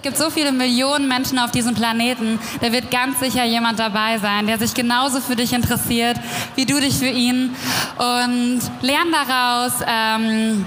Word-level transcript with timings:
Es 0.00 0.02
gibt 0.02 0.16
so 0.16 0.30
viele 0.30 0.50
Millionen 0.50 1.08
Menschen 1.08 1.38
auf 1.38 1.50
diesem 1.50 1.74
Planeten, 1.74 2.38
da 2.62 2.72
wird 2.72 2.90
ganz 2.90 3.20
sicher 3.20 3.44
jemand 3.44 3.78
dabei 3.78 4.16
sein, 4.16 4.46
der 4.46 4.56
sich 4.56 4.72
genauso 4.72 5.20
für 5.20 5.36
dich 5.36 5.52
interessiert, 5.52 6.16
wie 6.54 6.64
du 6.64 6.80
dich 6.80 6.96
für 6.96 7.10
ihn. 7.10 7.54
Und 7.98 8.60
lern 8.80 9.08
daraus. 9.12 9.72
Ähm, 9.86 10.64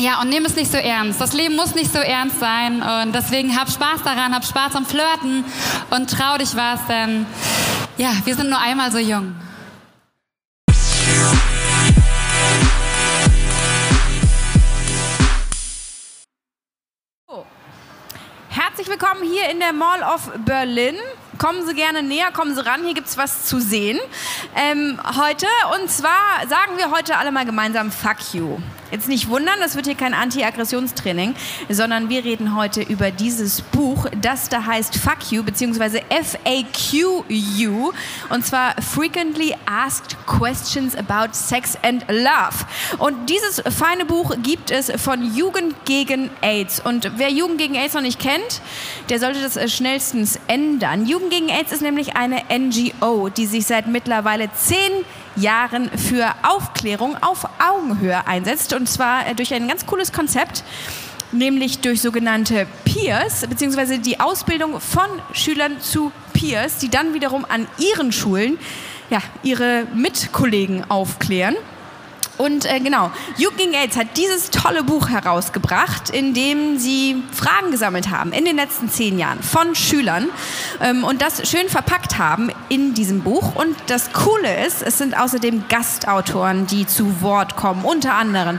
ja, 0.00 0.20
und 0.20 0.28
nimm 0.28 0.44
es 0.44 0.56
nicht 0.56 0.72
so 0.72 0.76
ernst. 0.76 1.20
Das 1.20 1.34
Leben 1.34 1.54
muss 1.54 1.76
nicht 1.76 1.92
so 1.92 2.00
ernst 2.00 2.40
sein. 2.40 2.82
Und 2.82 3.14
deswegen 3.14 3.56
hab 3.56 3.70
Spaß 3.70 4.02
daran, 4.02 4.34
hab 4.34 4.44
Spaß 4.44 4.74
am 4.74 4.84
Flirten 4.84 5.44
und 5.90 6.10
trau 6.10 6.36
dich 6.36 6.56
was, 6.56 6.84
denn 6.88 7.26
ja, 7.96 8.10
wir 8.24 8.34
sind 8.34 8.50
nur 8.50 8.58
einmal 8.58 8.90
so 8.90 8.98
jung. 8.98 9.36
Herzlich 18.84 19.00
willkommen 19.00 19.22
hier 19.22 19.48
in 19.48 19.60
der 19.60 19.72
Mall 19.72 20.02
of 20.02 20.30
Berlin. 20.44 20.94
Kommen 21.38 21.66
Sie 21.66 21.74
gerne 21.74 22.02
näher, 22.02 22.30
kommen 22.32 22.54
Sie 22.54 22.66
ran, 22.66 22.84
hier 22.84 22.92
gibt 22.92 23.08
es 23.08 23.16
was 23.16 23.46
zu 23.46 23.58
sehen. 23.58 23.98
Ähm, 24.54 25.00
heute, 25.16 25.46
und 25.74 25.90
zwar 25.90 26.46
sagen 26.50 26.76
wir 26.76 26.90
heute 26.90 27.16
alle 27.16 27.32
mal 27.32 27.46
gemeinsam 27.46 27.90
Fuck 27.90 28.34
you. 28.34 28.58
Jetzt 28.94 29.08
nicht 29.08 29.28
wundern, 29.28 29.56
das 29.58 29.74
wird 29.74 29.86
hier 29.86 29.96
kein 29.96 30.14
Anti-Aggressionstraining, 30.14 31.34
sondern 31.68 32.10
wir 32.10 32.24
reden 32.24 32.54
heute 32.54 32.80
über 32.80 33.10
dieses 33.10 33.60
Buch, 33.60 34.06
das 34.20 34.48
da 34.48 34.66
heißt 34.66 34.98
Fuck 34.98 35.32
You, 35.32 35.42
beziehungsweise 35.42 35.98
F-A-Q-U, 36.10 37.92
und 38.28 38.46
zwar 38.46 38.80
Frequently 38.80 39.52
Asked 39.66 40.16
Questions 40.28 40.94
About 40.94 41.32
Sex 41.32 41.76
and 41.82 42.04
Love. 42.08 42.66
Und 42.98 43.28
dieses 43.28 43.64
feine 43.76 44.04
Buch 44.04 44.36
gibt 44.44 44.70
es 44.70 44.92
von 44.92 45.34
Jugend 45.34 45.74
gegen 45.86 46.30
AIDS. 46.40 46.78
Und 46.78 47.10
wer 47.16 47.32
Jugend 47.32 47.58
gegen 47.58 47.74
AIDS 47.74 47.94
noch 47.94 48.00
nicht 48.00 48.20
kennt, 48.20 48.62
der 49.08 49.18
sollte 49.18 49.42
das 49.42 49.56
äh, 49.56 49.66
schnellstens 49.66 50.38
ändern. 50.46 51.04
Jugend 51.04 51.32
gegen 51.32 51.48
AIDS 51.48 51.72
ist 51.72 51.82
nämlich 51.82 52.14
eine 52.14 52.44
NGO, 52.48 53.28
die 53.28 53.46
sich 53.46 53.66
seit 53.66 53.88
mittlerweile 53.88 54.52
zehn 54.52 54.76
Jahren 54.76 55.23
für 55.96 56.32
Aufklärung 56.42 57.16
auf 57.22 57.46
Augenhöhe 57.58 58.26
einsetzt. 58.26 58.72
Und 58.72 58.88
zwar 58.88 59.26
äh, 59.26 59.34
durch 59.34 59.52
ein 59.54 59.68
ganz 59.68 59.86
cooles 59.86 60.12
Konzept 60.12 60.64
nämlich 61.32 61.80
durch 61.80 62.00
sogenannte 62.00 62.66
Peers, 62.84 63.46
beziehungsweise 63.48 63.98
die 63.98 64.20
Ausbildung 64.20 64.80
von 64.80 65.06
Schülern 65.32 65.80
zu 65.80 66.12
Peers, 66.32 66.78
die 66.78 66.88
dann 66.88 67.12
wiederum 67.12 67.44
an 67.48 67.66
ihren 67.78 68.12
Schulen 68.12 68.58
ja, 69.10 69.18
ihre 69.42 69.86
Mitkollegen 69.94 70.88
aufklären. 70.90 71.56
Und 72.36 72.64
äh, 72.64 72.80
genau, 72.80 73.10
gegen 73.56 73.74
AIDS 73.74 73.96
hat 73.96 74.16
dieses 74.16 74.50
tolle 74.50 74.82
Buch 74.82 75.08
herausgebracht, 75.08 76.10
in 76.10 76.34
dem 76.34 76.78
sie 76.78 77.22
Fragen 77.32 77.70
gesammelt 77.70 78.10
haben 78.10 78.32
in 78.32 78.44
den 78.44 78.56
letzten 78.56 78.90
zehn 78.90 79.18
Jahren 79.18 79.42
von 79.42 79.74
Schülern 79.74 80.28
ähm, 80.80 81.04
und 81.04 81.22
das 81.22 81.48
schön 81.48 81.68
verpackt 81.68 82.18
haben 82.18 82.50
in 82.68 82.94
diesem 82.94 83.22
Buch. 83.22 83.54
Und 83.54 83.76
das 83.86 84.12
Coole 84.12 84.66
ist, 84.66 84.82
es 84.82 84.98
sind 84.98 85.16
außerdem 85.16 85.64
Gastautoren, 85.68 86.66
die 86.66 86.86
zu 86.86 87.22
Wort 87.22 87.56
kommen, 87.56 87.84
unter 87.84 88.14
anderem 88.14 88.58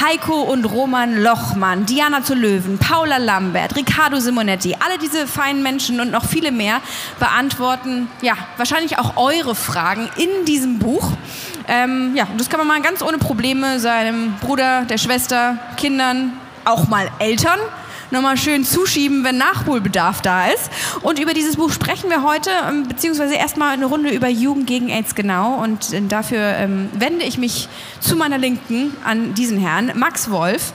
Heiko 0.00 0.42
und 0.42 0.64
Roman 0.66 1.22
Lochmann, 1.22 1.86
Diana 1.86 2.22
zu 2.22 2.34
Löwen, 2.34 2.78
Paula 2.78 3.16
Lambert, 3.16 3.76
Riccardo 3.76 4.20
Simonetti. 4.20 4.76
Alle 4.84 4.98
diese 4.98 5.26
feinen 5.26 5.62
Menschen 5.62 6.00
und 6.00 6.10
noch 6.10 6.26
viele 6.26 6.52
mehr 6.52 6.80
beantworten 7.18 8.08
ja 8.20 8.34
wahrscheinlich 8.56 8.98
auch 8.98 9.16
eure 9.16 9.54
Fragen 9.54 10.08
in 10.16 10.44
diesem 10.44 10.78
Buch. 10.78 11.12
Ähm, 11.66 12.12
ja, 12.14 12.26
das 12.36 12.50
kann 12.50 12.58
man 12.58 12.66
mal 12.66 12.82
ganz 12.82 13.02
ohne 13.02 13.13
Probleme 13.18 13.80
seinem 13.80 14.34
Bruder, 14.40 14.84
der 14.84 14.98
Schwester, 14.98 15.58
Kindern, 15.76 16.32
auch 16.64 16.88
mal 16.88 17.08
Eltern 17.18 17.58
nochmal 18.10 18.36
schön 18.36 18.64
zuschieben, 18.64 19.24
wenn 19.24 19.36
Nachholbedarf 19.36 20.22
da 20.22 20.46
ist. 20.46 20.70
Und 21.02 21.18
über 21.18 21.34
dieses 21.34 21.56
Buch 21.56 21.70
sprechen 21.70 22.08
wir 22.08 22.22
heute, 22.22 22.50
ähm, 22.68 22.88
beziehungsweise 22.88 23.34
erstmal 23.34 23.74
eine 23.74 23.86
Runde 23.86 24.10
über 24.10 24.28
Jugend 24.28 24.66
gegen 24.66 24.88
AIDS 24.88 25.14
genau. 25.14 25.62
Und 25.62 25.92
äh, 25.92 26.00
dafür 26.08 26.40
ähm, 26.40 26.88
wende 26.94 27.24
ich 27.24 27.36
mich 27.36 27.68
zu 28.00 28.16
meiner 28.16 28.38
Linken 28.38 28.96
an 29.04 29.34
diesen 29.34 29.58
Herrn, 29.58 29.92
Max 29.96 30.30
Wolf. 30.30 30.72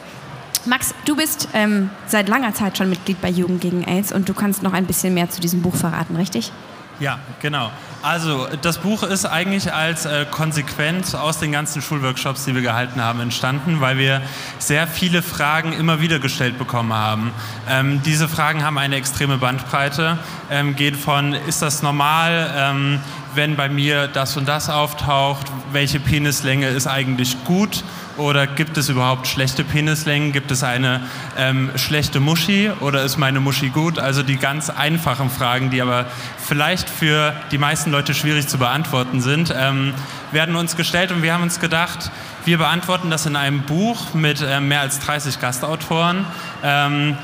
Max, 0.65 0.93
du 1.05 1.15
bist 1.15 1.47
ähm, 1.53 1.89
seit 2.05 2.27
langer 2.27 2.53
Zeit 2.53 2.77
schon 2.77 2.89
Mitglied 2.89 3.21
bei 3.21 3.29
Jugend 3.29 3.61
gegen 3.61 3.85
AIDS 3.85 4.11
und 4.11 4.27
du 4.27 4.33
kannst 4.33 4.61
noch 4.61 4.73
ein 4.73 4.85
bisschen 4.85 5.13
mehr 5.13 5.29
zu 5.29 5.39
diesem 5.39 5.61
Buch 5.61 5.75
verraten, 5.75 6.15
richtig? 6.17 6.51
Ja, 6.99 7.19
genau. 7.41 7.71
Also 8.01 8.47
das 8.61 8.77
Buch 8.77 9.03
ist 9.03 9.25
eigentlich 9.25 9.73
als 9.73 10.05
äh, 10.05 10.25
Konsequenz 10.31 11.15
aus 11.15 11.39
den 11.39 11.51
ganzen 11.51 11.81
Schulworkshops, 11.81 12.45
die 12.45 12.55
wir 12.55 12.61
gehalten 12.61 13.03
haben, 13.03 13.19
entstanden, 13.19 13.81
weil 13.81 13.97
wir 13.97 14.21
sehr 14.57 14.87
viele 14.87 15.21
Fragen 15.21 15.73
immer 15.73 15.99
wieder 15.99 16.19
gestellt 16.19 16.57
bekommen 16.57 16.93
haben. 16.93 17.33
Ähm, 17.69 18.01
diese 18.03 18.29
Fragen 18.29 18.63
haben 18.63 18.77
eine 18.77 18.95
extreme 18.95 19.37
Bandbreite, 19.37 20.17
ähm, 20.49 20.77
geht 20.77 20.95
von, 20.95 21.33
ist 21.33 21.61
das 21.61 21.83
normal, 21.83 22.49
ähm, 22.55 22.99
wenn 23.35 23.57
bei 23.57 23.67
mir 23.67 24.07
das 24.07 24.37
und 24.37 24.47
das 24.47 24.69
auftaucht, 24.69 25.47
welche 25.73 25.99
Penislänge 25.99 26.69
ist 26.69 26.87
eigentlich 26.87 27.43
gut 27.43 27.83
oder 28.19 28.45
gibt 28.45 28.77
es 28.77 28.89
überhaupt 28.89 29.27
schlechte 29.27 29.63
Penislängen? 29.63 30.31
Gibt 30.31 30.51
es 30.51 30.63
eine 30.63 31.01
ähm, 31.37 31.71
schlechte 31.75 32.19
Muschi 32.19 32.69
oder 32.81 33.03
ist 33.03 33.17
meine 33.17 33.39
Muschi 33.39 33.69
gut? 33.69 33.97
Also 33.97 34.21
die 34.21 34.35
ganz 34.35 34.69
einfachen 34.69 35.29
Fragen, 35.29 35.69
die 35.69 35.81
aber 35.81 36.05
vielleicht 36.37 36.89
für 36.89 37.33
die 37.51 37.57
meisten 37.57 37.91
Leute 37.91 38.13
schwierig 38.13 38.47
zu 38.47 38.57
beantworten 38.57 39.21
sind, 39.21 39.53
ähm, 39.57 39.93
werden 40.31 40.55
uns 40.55 40.75
gestellt 40.75 41.11
und 41.11 41.23
wir 41.23 41.33
haben 41.33 41.43
uns 41.43 41.59
gedacht, 41.59 42.11
wir 42.45 42.57
beantworten 42.57 43.09
das 43.09 43.25
in 43.25 43.35
einem 43.35 43.61
Buch 43.61 44.13
mit 44.13 44.41
äh, 44.41 44.59
mehr 44.59 44.81
als 44.81 44.99
30 44.99 45.39
Gastautoren, 45.39 46.25
ähm, 46.63 47.17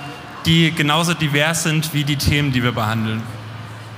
die 0.45 0.71
genauso 0.71 1.13
divers 1.13 1.63
sind 1.63 1.93
wie 1.93 2.03
die 2.03 2.17
Themen, 2.17 2.51
die 2.51 2.63
wir 2.63 2.71
behandeln. 2.71 3.21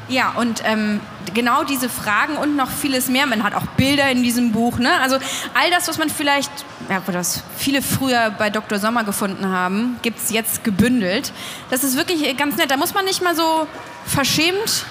Ja, 0.10 0.32
und 0.32 0.64
ähm, 0.66 1.02
genau 1.34 1.64
diese 1.64 1.90
Fragen 1.90 2.38
und 2.38 2.56
noch 2.56 2.70
vieles 2.70 3.08
mehr. 3.10 3.26
Man 3.26 3.44
hat 3.44 3.54
auch 3.54 3.66
Bilder 3.78 4.10
in 4.12 4.24
diesem 4.24 4.52
Buch. 4.52 4.80
Ne? 4.80 4.92
Also 5.02 5.18
all 5.54 5.70
das, 5.72 5.88
was 5.88 5.98
man 5.98 6.10
vielleicht, 6.10 6.52
ja, 6.90 7.02
was 7.06 7.44
viele 7.58 7.82
früher 7.82 8.32
bei 8.38 8.50
Dr. 8.50 8.80
Sommer 8.80 9.04
gefunden 9.04 9.48
haben, 9.48 9.98
gibt 10.02 10.20
es 10.20 10.32
jetzt 10.32 10.64
gebündelt. 10.64 11.32
Das 11.70 11.84
ist 11.84 11.98
wirklich 11.98 12.36
ganz 12.38 12.58
nett. 12.58 12.72
Da 12.72 12.78
muss 12.78 12.94
man 12.94 13.06
nicht 13.06 13.22
mal 13.22 13.36
so 13.36 13.68
verschämt 14.06 14.86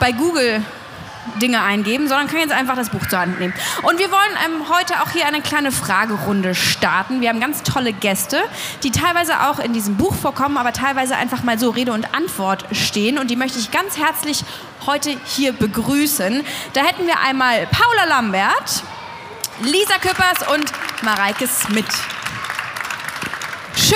bei 0.00 0.12
Google 0.12 0.62
Dinge 1.40 1.62
eingeben, 1.62 2.08
sondern 2.08 2.26
kann 2.26 2.40
jetzt 2.40 2.52
einfach 2.52 2.76
das 2.76 2.90
Buch 2.90 3.06
zur 3.06 3.20
Hand 3.20 3.40
nehmen. 3.40 3.54
Und 3.82 3.98
wir 3.98 4.10
wollen 4.10 4.36
ähm, 4.44 4.68
heute 4.68 5.02
auch 5.02 5.10
hier 5.10 5.26
eine 5.26 5.40
kleine 5.40 5.72
Fragerunde 5.72 6.54
starten. 6.54 7.20
Wir 7.20 7.28
haben 7.28 7.40
ganz 7.40 7.62
tolle 7.62 7.92
Gäste, 7.92 8.42
die 8.82 8.90
teilweise 8.90 9.48
auch 9.48 9.58
in 9.58 9.72
diesem 9.72 9.96
Buch 9.96 10.14
vorkommen, 10.14 10.56
aber 10.56 10.72
teilweise 10.72 11.16
einfach 11.16 11.42
mal 11.42 11.58
so 11.58 11.70
Rede 11.70 11.92
und 11.92 12.14
Antwort 12.14 12.64
stehen. 12.72 13.18
Und 13.18 13.30
die 13.30 13.36
möchte 13.36 13.58
ich 13.58 13.70
ganz 13.70 13.96
herzlich 13.98 14.44
heute 14.86 15.16
hier 15.24 15.52
begrüßen. 15.52 16.44
Da 16.72 16.80
hätten 16.82 17.06
wir 17.06 17.20
einmal 17.20 17.66
Paula 17.66 18.04
Lambert, 18.08 18.82
Lisa 19.62 19.98
Küppers 19.98 20.48
und 20.52 20.72
Mareike 21.02 21.46
Smith. 21.46 21.84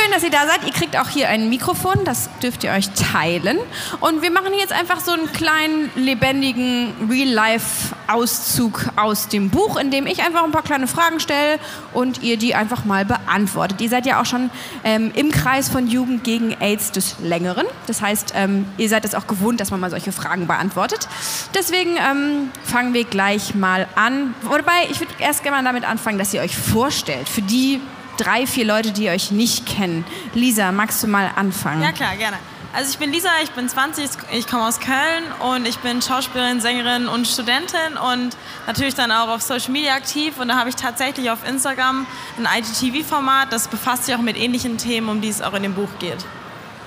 Schön, 0.00 0.12
dass 0.12 0.22
ihr 0.22 0.30
da 0.30 0.46
seid. 0.46 0.64
Ihr 0.64 0.72
kriegt 0.72 0.96
auch 0.96 1.08
hier 1.08 1.28
ein 1.28 1.48
Mikrofon, 1.48 2.04
das 2.04 2.28
dürft 2.40 2.62
ihr 2.62 2.70
euch 2.70 2.90
teilen. 2.90 3.58
Und 4.00 4.22
wir 4.22 4.30
machen 4.30 4.52
jetzt 4.56 4.72
einfach 4.72 5.00
so 5.00 5.10
einen 5.10 5.32
kleinen, 5.32 5.90
lebendigen 5.96 6.92
Real-Life-Auszug 7.10 8.90
aus 8.94 9.26
dem 9.28 9.50
Buch, 9.50 9.76
in 9.76 9.90
dem 9.90 10.06
ich 10.06 10.22
einfach 10.22 10.44
ein 10.44 10.52
paar 10.52 10.62
kleine 10.62 10.86
Fragen 10.86 11.18
stelle 11.18 11.58
und 11.94 12.22
ihr 12.22 12.36
die 12.36 12.54
einfach 12.54 12.84
mal 12.84 13.04
beantwortet. 13.04 13.80
Ihr 13.80 13.88
seid 13.88 14.06
ja 14.06 14.20
auch 14.20 14.26
schon 14.26 14.50
ähm, 14.84 15.10
im 15.16 15.32
Kreis 15.32 15.68
von 15.68 15.88
Jugend 15.88 16.22
gegen 16.22 16.52
AIDS 16.60 16.92
des 16.92 17.16
Längeren. 17.20 17.66
Das 17.88 18.00
heißt, 18.00 18.34
ähm, 18.36 18.66
ihr 18.76 18.88
seid 18.88 19.04
es 19.04 19.16
auch 19.16 19.26
gewohnt, 19.26 19.58
dass 19.58 19.72
man 19.72 19.80
mal 19.80 19.90
solche 19.90 20.12
Fragen 20.12 20.46
beantwortet. 20.46 21.08
Deswegen 21.54 21.96
ähm, 21.96 22.50
fangen 22.62 22.94
wir 22.94 23.04
gleich 23.04 23.56
mal 23.56 23.88
an. 23.96 24.34
Wobei, 24.42 24.86
ich 24.90 25.00
würde 25.00 25.12
erst 25.18 25.42
gerne 25.42 25.56
mal 25.56 25.64
damit 25.64 25.88
anfangen, 25.88 26.18
dass 26.18 26.32
ihr 26.32 26.40
euch 26.40 26.56
vorstellt. 26.56 27.28
Für 27.28 27.42
die 27.42 27.80
drei, 28.18 28.46
vier 28.46 28.66
Leute, 28.66 28.92
die 28.92 29.08
euch 29.08 29.30
nicht 29.30 29.66
kennen. 29.66 30.04
Lisa, 30.34 30.72
magst 30.72 31.02
du 31.02 31.06
mal 31.06 31.30
anfangen? 31.34 31.82
Ja, 31.82 31.92
klar, 31.92 32.16
gerne. 32.16 32.36
Also 32.74 32.90
ich 32.90 32.98
bin 32.98 33.10
Lisa, 33.10 33.30
ich 33.42 33.50
bin 33.52 33.66
20, 33.66 34.10
ich 34.32 34.46
komme 34.46 34.66
aus 34.66 34.78
Köln 34.78 35.24
und 35.40 35.66
ich 35.66 35.78
bin 35.78 36.02
Schauspielerin, 36.02 36.60
Sängerin 36.60 37.08
und 37.08 37.26
Studentin 37.26 37.96
und 38.12 38.36
natürlich 38.66 38.94
dann 38.94 39.10
auch 39.10 39.28
auf 39.28 39.40
Social 39.40 39.70
Media 39.70 39.94
aktiv 39.94 40.38
und 40.38 40.48
da 40.48 40.58
habe 40.58 40.68
ich 40.68 40.76
tatsächlich 40.76 41.30
auf 41.30 41.48
Instagram 41.48 42.06
ein 42.36 42.46
IGTV-Format, 42.58 43.52
das 43.52 43.68
befasst 43.68 44.04
sich 44.04 44.14
auch 44.14 44.20
mit 44.20 44.36
ähnlichen 44.36 44.76
Themen, 44.76 45.08
um 45.08 45.22
die 45.22 45.28
es 45.28 45.40
auch 45.40 45.54
in 45.54 45.62
dem 45.62 45.74
Buch 45.74 45.88
geht. 45.98 46.18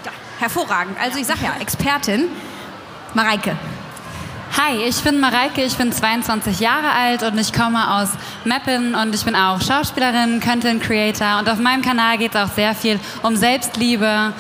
Ja, 0.06 0.12
hervorragend. 0.38 0.98
Also 1.02 1.18
ich 1.18 1.26
sage 1.26 1.40
ja, 1.44 1.56
Expertin. 1.60 2.28
Mareike. 3.16 3.58
Hi, 4.58 4.84
ich 4.84 5.02
bin 5.02 5.22
Mareike, 5.22 5.64
ich 5.64 5.78
bin 5.78 5.94
22 5.94 6.60
Jahre 6.60 6.92
alt 6.92 7.24
und 7.24 7.38
ich 7.38 7.54
komme 7.54 7.96
aus 7.96 8.10
Meppen 8.44 8.96
und 8.96 9.16
ich 9.16 9.24
bin 9.24 9.34
auch 9.34 9.62
Schauspielerin, 9.62 10.42
Content 10.42 10.84
Creator 10.84 11.40
und 11.40 11.50
auf 11.50 11.58
meinem 11.58 11.82
Kanal 11.82 12.18
geht 12.18 12.36
es 12.36 12.42
auch 12.42 12.54
sehr 12.54 12.76
viel 12.76 13.00
um 13.24 13.38
Selbstliebe 13.38 14.34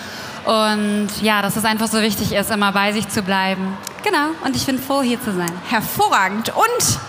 und 0.43 1.09
ja, 1.21 1.41
dass 1.41 1.55
es 1.55 1.63
einfach 1.63 1.87
so 1.87 2.01
wichtig 2.01 2.33
ist, 2.33 2.51
immer 2.51 2.73
bei 2.73 2.91
sich 2.91 3.07
zu 3.07 3.21
bleiben. 3.21 3.77
Genau, 4.03 4.31
und 4.43 4.53
ich 4.55 4.65
bin 4.65 4.79
froh, 4.79 5.01
hier 5.01 5.21
zu 5.21 5.33
sein. 5.33 5.51
Hervorragend. 5.69 6.49
Und 6.49 6.99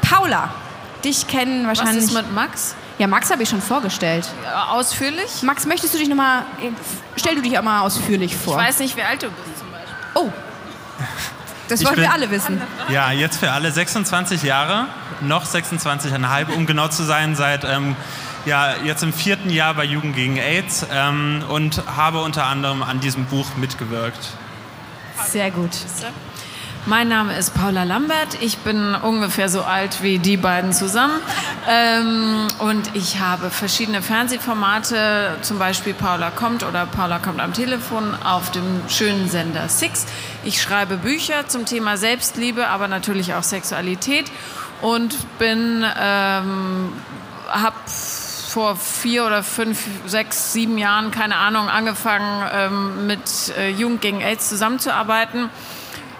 Paula, 0.00 0.50
dich 1.04 1.26
kennen 1.26 1.66
wahrscheinlich... 1.66 2.04
Was 2.04 2.10
ist 2.10 2.14
mit 2.14 2.32
Max? 2.32 2.76
Ja, 2.98 3.08
Max 3.08 3.32
habe 3.32 3.42
ich 3.42 3.48
schon 3.48 3.62
vorgestellt. 3.62 4.28
Ja, 4.44 4.66
ausführlich? 4.66 5.42
Max, 5.42 5.66
möchtest 5.66 5.94
du 5.94 5.98
dich 5.98 6.08
nochmal, 6.08 6.44
stell 7.16 7.34
du 7.34 7.42
dich 7.42 7.58
auch 7.58 7.62
mal 7.62 7.80
ausführlich 7.80 8.36
vor. 8.36 8.60
Ich 8.60 8.68
weiß 8.68 8.78
nicht, 8.78 8.96
wie 8.96 9.02
alt 9.02 9.22
du 9.22 9.26
bist 9.26 9.58
zum 9.58 9.70
Beispiel. 9.72 9.94
Oh, 10.14 10.30
das 11.68 11.80
Ich 11.80 11.86
wollen 11.86 11.96
wir 11.96 12.04
bin- 12.04 12.12
alle 12.12 12.30
wissen. 12.30 12.60
Ja, 12.88 13.10
jetzt 13.12 13.38
für 13.38 13.50
alle 13.52 13.70
26 13.72 14.42
Jahre, 14.42 14.86
noch 15.20 15.44
26,5, 15.46 16.50
um 16.54 16.66
genau 16.66 16.88
zu 16.88 17.02
sein, 17.04 17.34
seit 17.36 17.64
ähm, 17.64 17.96
ja, 18.46 18.74
jetzt 18.84 19.02
im 19.02 19.12
vierten 19.12 19.48
Jahr 19.50 19.74
bei 19.74 19.84
Jugend 19.84 20.14
gegen 20.16 20.36
AIDS 20.36 20.86
ähm, 20.92 21.42
und 21.48 21.82
habe 21.96 22.20
unter 22.22 22.44
anderem 22.46 22.82
an 22.82 23.00
diesem 23.00 23.24
Buch 23.26 23.46
mitgewirkt. 23.56 24.30
Sehr 25.26 25.50
gut. 25.50 25.70
Mein 26.86 27.08
Name 27.08 27.34
ist 27.34 27.54
Paula 27.54 27.84
Lambert. 27.84 28.42
Ich 28.42 28.58
bin 28.58 28.94
ungefähr 28.94 29.48
so 29.48 29.62
alt 29.62 30.02
wie 30.02 30.18
die 30.18 30.36
beiden 30.36 30.74
zusammen. 30.74 31.18
Ähm, 31.66 32.46
und 32.58 32.94
ich 32.94 33.20
habe 33.20 33.48
verschiedene 33.48 34.02
Fernsehformate, 34.02 35.38
zum 35.40 35.58
Beispiel 35.58 35.94
Paula 35.94 36.30
kommt 36.30 36.62
oder 36.62 36.84
Paula 36.84 37.20
kommt 37.20 37.40
am 37.40 37.54
Telefon 37.54 38.14
auf 38.22 38.50
dem 38.50 38.82
schönen 38.88 39.30
Sender 39.30 39.70
Six. 39.70 40.04
Ich 40.44 40.60
schreibe 40.60 40.98
Bücher 40.98 41.48
zum 41.48 41.64
Thema 41.64 41.96
Selbstliebe, 41.96 42.68
aber 42.68 42.86
natürlich 42.86 43.32
auch 43.32 43.44
Sexualität. 43.44 44.30
Und 44.82 45.16
bin, 45.38 45.82
ähm, 45.98 46.92
habe 47.48 47.76
vor 47.86 48.76
vier 48.76 49.24
oder 49.24 49.42
fünf, 49.42 49.86
sechs, 50.04 50.52
sieben 50.52 50.76
Jahren, 50.76 51.10
keine 51.10 51.36
Ahnung, 51.36 51.70
angefangen 51.70 52.46
ähm, 52.52 53.06
mit 53.06 53.56
äh, 53.56 53.70
Jugend 53.70 54.02
gegen 54.02 54.20
AIDS 54.20 54.50
zusammenzuarbeiten. 54.50 55.48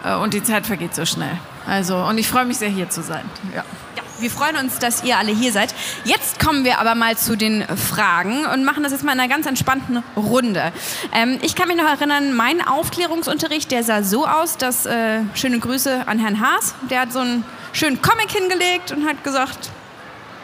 Äh, 0.05 0.15
und 0.17 0.35
die 0.35 0.43
Zeit 0.43 0.67
vergeht 0.67 0.95
so 0.95 1.05
schnell. 1.05 1.39
Also, 1.67 1.97
und 1.97 2.19
ich 2.19 2.29
freue 2.29 2.45
mich 2.45 2.59
sehr, 2.59 2.69
hier 2.69 2.91
zu 2.91 3.03
sein. 3.03 3.25
Ja. 3.55 3.65
Ja, 3.97 4.03
wir 4.19 4.31
freuen 4.31 4.57
uns, 4.57 4.79
dass 4.79 5.03
ihr 5.05 5.17
alle 5.17 5.33
hier 5.33 5.53
seid. 5.53 5.75
Jetzt 6.05 6.39
kommen 6.39 6.65
wir 6.65 6.79
aber 6.79 6.95
mal 6.95 7.17
zu 7.17 7.37
den 7.37 7.65
Fragen 7.77 8.45
und 8.47 8.65
machen 8.65 8.83
das 8.83 8.93
jetzt 8.93 9.05
mal 9.05 9.13
in 9.13 9.21
einer 9.21 9.33
ganz 9.33 9.47
entspannten 9.47 10.03
Runde. 10.17 10.73
Ähm, 11.13 11.39
ich 11.43 11.55
kann 11.55 11.69
mich 11.69 11.77
noch 11.77 11.87
erinnern, 11.87 12.35
mein 12.35 12.67
Aufklärungsunterricht, 12.67 13.71
der 13.71 13.83
sah 13.83 14.03
so 14.03 14.27
aus, 14.27 14.57
dass, 14.57 14.85
äh, 14.87 15.21
schöne 15.35 15.59
Grüße 15.59 16.07
an 16.07 16.19
Herrn 16.19 16.41
Haas, 16.41 16.75
der 16.91 17.01
hat 17.01 17.13
so 17.13 17.21
einen 17.21 17.45
schönen 17.73 18.03
Comic 18.03 18.31
hingelegt 18.31 18.93
und 18.93 19.07
hat 19.07 19.25
gesagt, 19.25 19.71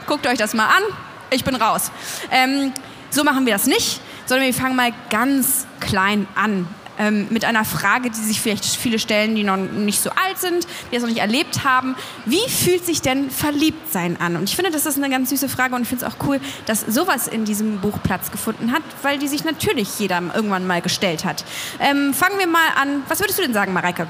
guckt 0.06 0.26
euch 0.26 0.38
das 0.38 0.54
mal 0.54 0.66
an, 0.66 0.82
ich 1.30 1.44
bin 1.44 1.54
raus. 1.54 1.90
Ähm, 2.30 2.72
so 3.10 3.24
machen 3.24 3.46
wir 3.46 3.52
das 3.52 3.66
nicht, 3.66 4.00
sondern 4.26 4.46
wir 4.46 4.54
fangen 4.54 4.76
mal 4.76 4.92
ganz 5.10 5.66
klein 5.80 6.26
an. 6.34 6.66
Ähm, 7.00 7.28
mit 7.30 7.46
einer 7.46 7.64
Frage, 7.64 8.10
die 8.10 8.20
sich 8.20 8.42
vielleicht 8.42 8.66
viele 8.66 8.98
stellen, 8.98 9.34
die 9.34 9.42
noch 9.42 9.56
nicht 9.56 10.02
so 10.02 10.10
alt 10.10 10.36
sind, 10.36 10.66
die 10.90 10.96
das 10.96 11.02
noch 11.02 11.08
nicht 11.08 11.22
erlebt 11.22 11.64
haben. 11.64 11.96
Wie 12.26 12.46
fühlt 12.46 12.84
sich 12.84 13.00
denn 13.00 13.30
Verliebtsein 13.30 14.20
an? 14.20 14.36
Und 14.36 14.50
ich 14.50 14.54
finde, 14.54 14.70
das 14.70 14.84
ist 14.84 14.98
eine 14.98 15.08
ganz 15.08 15.30
süße 15.30 15.48
Frage 15.48 15.74
und 15.74 15.82
ich 15.82 15.88
finde 15.88 16.04
es 16.04 16.12
auch 16.12 16.26
cool, 16.26 16.38
dass 16.66 16.82
sowas 16.82 17.26
in 17.26 17.46
diesem 17.46 17.80
Buch 17.80 18.02
Platz 18.02 18.30
gefunden 18.30 18.70
hat, 18.72 18.82
weil 19.00 19.18
die 19.18 19.28
sich 19.28 19.44
natürlich 19.44 19.98
jeder 19.98 20.20
irgendwann 20.34 20.66
mal 20.66 20.82
gestellt 20.82 21.24
hat. 21.24 21.42
Ähm, 21.78 22.12
fangen 22.12 22.38
wir 22.38 22.46
mal 22.46 22.68
an. 22.78 23.02
Was 23.08 23.20
würdest 23.20 23.38
du 23.38 23.44
denn 23.44 23.54
sagen, 23.54 23.72
Mareike? 23.72 24.06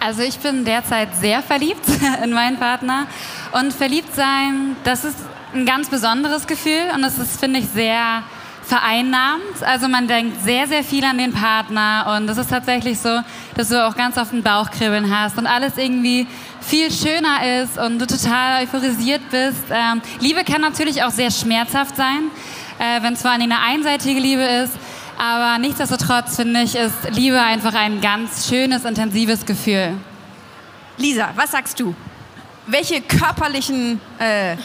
Also 0.00 0.22
ich 0.22 0.38
bin 0.38 0.64
derzeit 0.64 1.14
sehr 1.16 1.42
verliebt 1.42 1.84
in 2.24 2.32
meinen 2.32 2.58
Partner 2.58 3.08
und 3.52 3.74
verliebt 3.74 4.14
sein, 4.14 4.74
das 4.84 5.04
ist 5.04 5.18
ein 5.52 5.66
ganz 5.66 5.90
besonderes 5.90 6.46
Gefühl 6.46 6.92
und 6.94 7.02
das 7.02 7.18
ist, 7.18 7.38
finde 7.38 7.58
ich, 7.58 7.68
sehr 7.68 8.22
vereinnahmt. 8.62 9.62
Also 9.62 9.88
man 9.88 10.06
denkt 10.06 10.42
sehr, 10.42 10.66
sehr 10.66 10.84
viel 10.84 11.04
an 11.04 11.18
den 11.18 11.32
Partner 11.32 12.16
und 12.16 12.28
es 12.28 12.38
ist 12.38 12.50
tatsächlich 12.50 12.98
so, 12.98 13.20
dass 13.56 13.68
du 13.68 13.86
auch 13.86 13.96
ganz 13.96 14.16
oft 14.16 14.32
ein 14.32 14.42
Bauchkribbeln 14.42 15.14
hast 15.14 15.36
und 15.38 15.46
alles 15.46 15.76
irgendwie 15.76 16.26
viel 16.60 16.90
schöner 16.90 17.62
ist 17.62 17.78
und 17.78 17.98
du 17.98 18.06
total 18.06 18.62
euphorisiert 18.62 19.22
bist. 19.30 19.64
Ähm, 19.70 20.00
Liebe 20.20 20.44
kann 20.44 20.60
natürlich 20.60 21.02
auch 21.02 21.10
sehr 21.10 21.30
schmerzhaft 21.30 21.96
sein, 21.96 22.30
äh, 22.78 23.02
wenn 23.02 23.16
allem 23.16 23.42
eine 23.42 23.60
einseitige 23.60 24.20
Liebe 24.20 24.42
ist. 24.42 24.74
Aber 25.18 25.58
nichtsdestotrotz 25.58 26.36
finde 26.36 26.62
ich, 26.62 26.74
ist 26.74 27.10
Liebe 27.10 27.40
einfach 27.40 27.74
ein 27.74 28.00
ganz 28.00 28.48
schönes, 28.48 28.84
intensives 28.84 29.44
Gefühl. 29.44 29.94
Lisa, 30.96 31.30
was 31.36 31.50
sagst 31.50 31.78
du? 31.78 31.94
Welche 32.66 33.00
körperlichen 33.00 34.00
äh, 34.18 34.56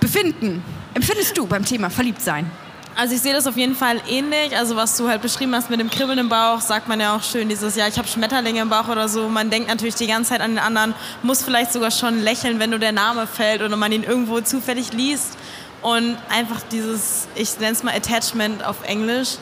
Befinden 0.00 0.62
empfindest 0.94 1.36
du 1.36 1.46
beim 1.46 1.64
Thema 1.64 1.90
Verliebtsein? 1.90 2.50
Also 2.98 3.14
ich 3.14 3.20
sehe 3.20 3.34
das 3.34 3.46
auf 3.46 3.58
jeden 3.58 3.76
Fall 3.76 4.00
ähnlich. 4.08 4.56
Also 4.56 4.74
was 4.74 4.96
du 4.96 5.06
halt 5.06 5.20
beschrieben 5.20 5.54
hast 5.54 5.68
mit 5.68 5.78
dem 5.78 5.90
Kribbeln 5.90 6.18
im 6.18 6.30
Bauch, 6.30 6.62
sagt 6.62 6.88
man 6.88 6.98
ja 6.98 7.14
auch 7.14 7.22
schön 7.22 7.46
dieses, 7.46 7.76
ja, 7.76 7.86
ich 7.86 7.98
habe 7.98 8.08
Schmetterlinge 8.08 8.62
im 8.62 8.70
Bauch 8.70 8.88
oder 8.88 9.06
so. 9.06 9.28
Man 9.28 9.50
denkt 9.50 9.68
natürlich 9.68 9.96
die 9.96 10.06
ganze 10.06 10.30
Zeit 10.30 10.40
an 10.40 10.52
den 10.52 10.58
anderen, 10.58 10.94
muss 11.22 11.42
vielleicht 11.42 11.74
sogar 11.74 11.90
schon 11.90 12.22
lächeln, 12.22 12.58
wenn 12.58 12.70
nur 12.70 12.78
der 12.78 12.92
Name 12.92 13.26
fällt 13.26 13.60
oder 13.60 13.76
man 13.76 13.92
ihn 13.92 14.02
irgendwo 14.02 14.40
zufällig 14.40 14.94
liest. 14.94 15.36
Und 15.82 16.16
einfach 16.30 16.62
dieses, 16.72 17.28
ich 17.34 17.60
nenne 17.60 17.72
es 17.72 17.82
mal 17.82 17.94
Attachment 17.94 18.64
auf 18.64 18.82
Englisch, 18.82 19.36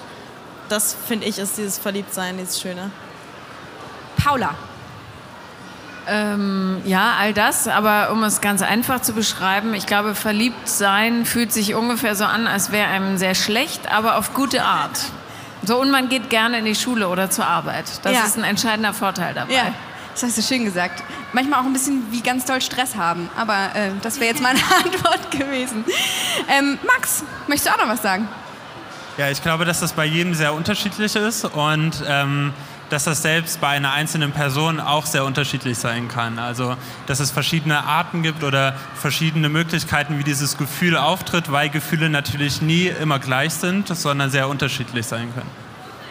das 0.69 0.97
finde 1.07 1.27
ich 1.27 1.39
ist 1.39 1.57
dieses 1.57 1.79
Verliebtsein, 1.79 2.37
dieses 2.37 2.61
Schöne. 2.61 2.91
Paula, 4.17 4.57
Ähm, 6.06 6.83
ja, 6.85 7.15
all 7.19 7.33
das, 7.33 7.67
aber 7.67 8.11
um 8.12 8.23
es 8.25 8.41
ganz 8.41 8.61
einfach 8.62 9.01
zu 9.01 9.12
beschreiben, 9.15 9.73
ich 9.75 9.87
glaube, 9.87 10.15
verliebt 10.15 10.69
sein 10.69 11.25
fühlt 11.25 11.53
sich 11.53 11.75
ungefähr 11.75 12.15
so 12.15 12.25
an, 12.25 12.47
als 12.47 12.73
wäre 12.73 12.89
einem 12.89 13.17
sehr 13.17 13.35
schlecht, 13.35 13.91
aber 13.91 14.17
auf 14.19 14.35
gute 14.35 14.62
Art. 14.65 14.99
So, 15.62 15.81
und 15.81 15.91
man 15.91 16.11
geht 16.11 16.29
gerne 16.29 16.59
in 16.59 16.67
die 16.67 16.75
Schule 16.75 17.09
oder 17.09 17.31
zur 17.31 17.47
Arbeit. 17.47 17.85
Das 18.03 18.12
Ja. 18.12 18.25
ist 18.25 18.37
ein 18.37 18.45
entscheidender 18.45 18.93
Vorteil 18.93 19.33
dabei. 19.33 19.55
Ja, 19.55 19.62
das 20.12 20.23
hast 20.25 20.37
du 20.37 20.43
schön 20.43 20.65
gesagt. 20.67 21.03
Manchmal 21.33 21.61
auch 21.61 21.65
ein 21.65 21.73
bisschen 21.73 22.03
wie 22.12 22.21
ganz 22.21 22.45
doll 22.45 22.61
Stress 22.61 22.97
haben, 22.97 23.31
aber 23.37 23.55
äh, 23.75 23.91
das 24.03 24.21
wäre 24.21 24.31
jetzt 24.31 24.43
meine 24.43 24.59
Antwort 24.85 25.31
gewesen. 25.31 25.85
Ähm, 26.55 26.79
Max, 26.87 27.25
möchtest 27.49 27.69
du 27.69 27.73
auch 27.75 27.79
noch 27.87 27.93
was 27.93 28.03
sagen? 28.03 28.29
Ja, 29.17 29.31
ich 29.31 29.43
glaube, 29.43 29.65
dass 29.65 29.81
das 29.81 29.93
bei 29.95 30.05
jedem 30.05 30.35
sehr 30.35 30.53
unterschiedlich 30.53 31.17
ist 31.17 31.45
und 31.47 31.93
ähm, 32.07 32.53
dass 32.91 33.05
das 33.05 33.23
selbst 33.23 33.61
bei 33.61 33.69
einer 33.69 33.93
einzelnen 33.93 34.33
Person 34.33 34.81
auch 34.81 35.07
sehr 35.07 35.25
unterschiedlich 35.25 35.79
sein 35.79 36.09
kann. 36.09 36.39
Also, 36.39 36.77
dass 37.07 37.21
es 37.21 37.31
verschiedene 37.31 37.85
Arten 37.85 38.23
gibt 38.23 38.43
oder 38.43 38.75
verschiedene 38.95 39.49
Möglichkeiten, 39.49 40.19
wie 40.19 40.25
dieses 40.25 40.57
Gefühl 40.59 40.97
auftritt, 40.97 41.51
weil 41.51 41.71
Gefühle 41.71 42.11
natürlich 42.11 42.63
nie 42.63 42.87
immer 42.87 43.19
gleich 43.19 43.55
sind, 43.55 43.89
sondern 43.89 44.31
sehr 44.31 44.49
unterschiedlich 44.49 45.07
sein 45.07 45.33
können. 45.35 45.51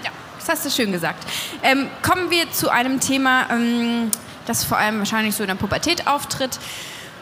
Ja, 0.04 0.12
das 0.40 0.50
hast 0.50 0.66
du 0.66 0.70
schön 0.70 0.92
gesagt. 0.92 1.26
Ähm, 1.62 1.88
kommen 2.02 2.30
wir 2.30 2.52
zu 2.52 2.70
einem 2.70 3.00
Thema, 3.00 3.50
ähm, 3.50 4.12
das 4.46 4.64
vor 4.64 4.78
allem 4.78 5.00
wahrscheinlich 5.00 5.36
so 5.36 5.44
in 5.44 5.48
der 5.48 5.56
Pubertät 5.56 6.08
auftritt. 6.08 6.60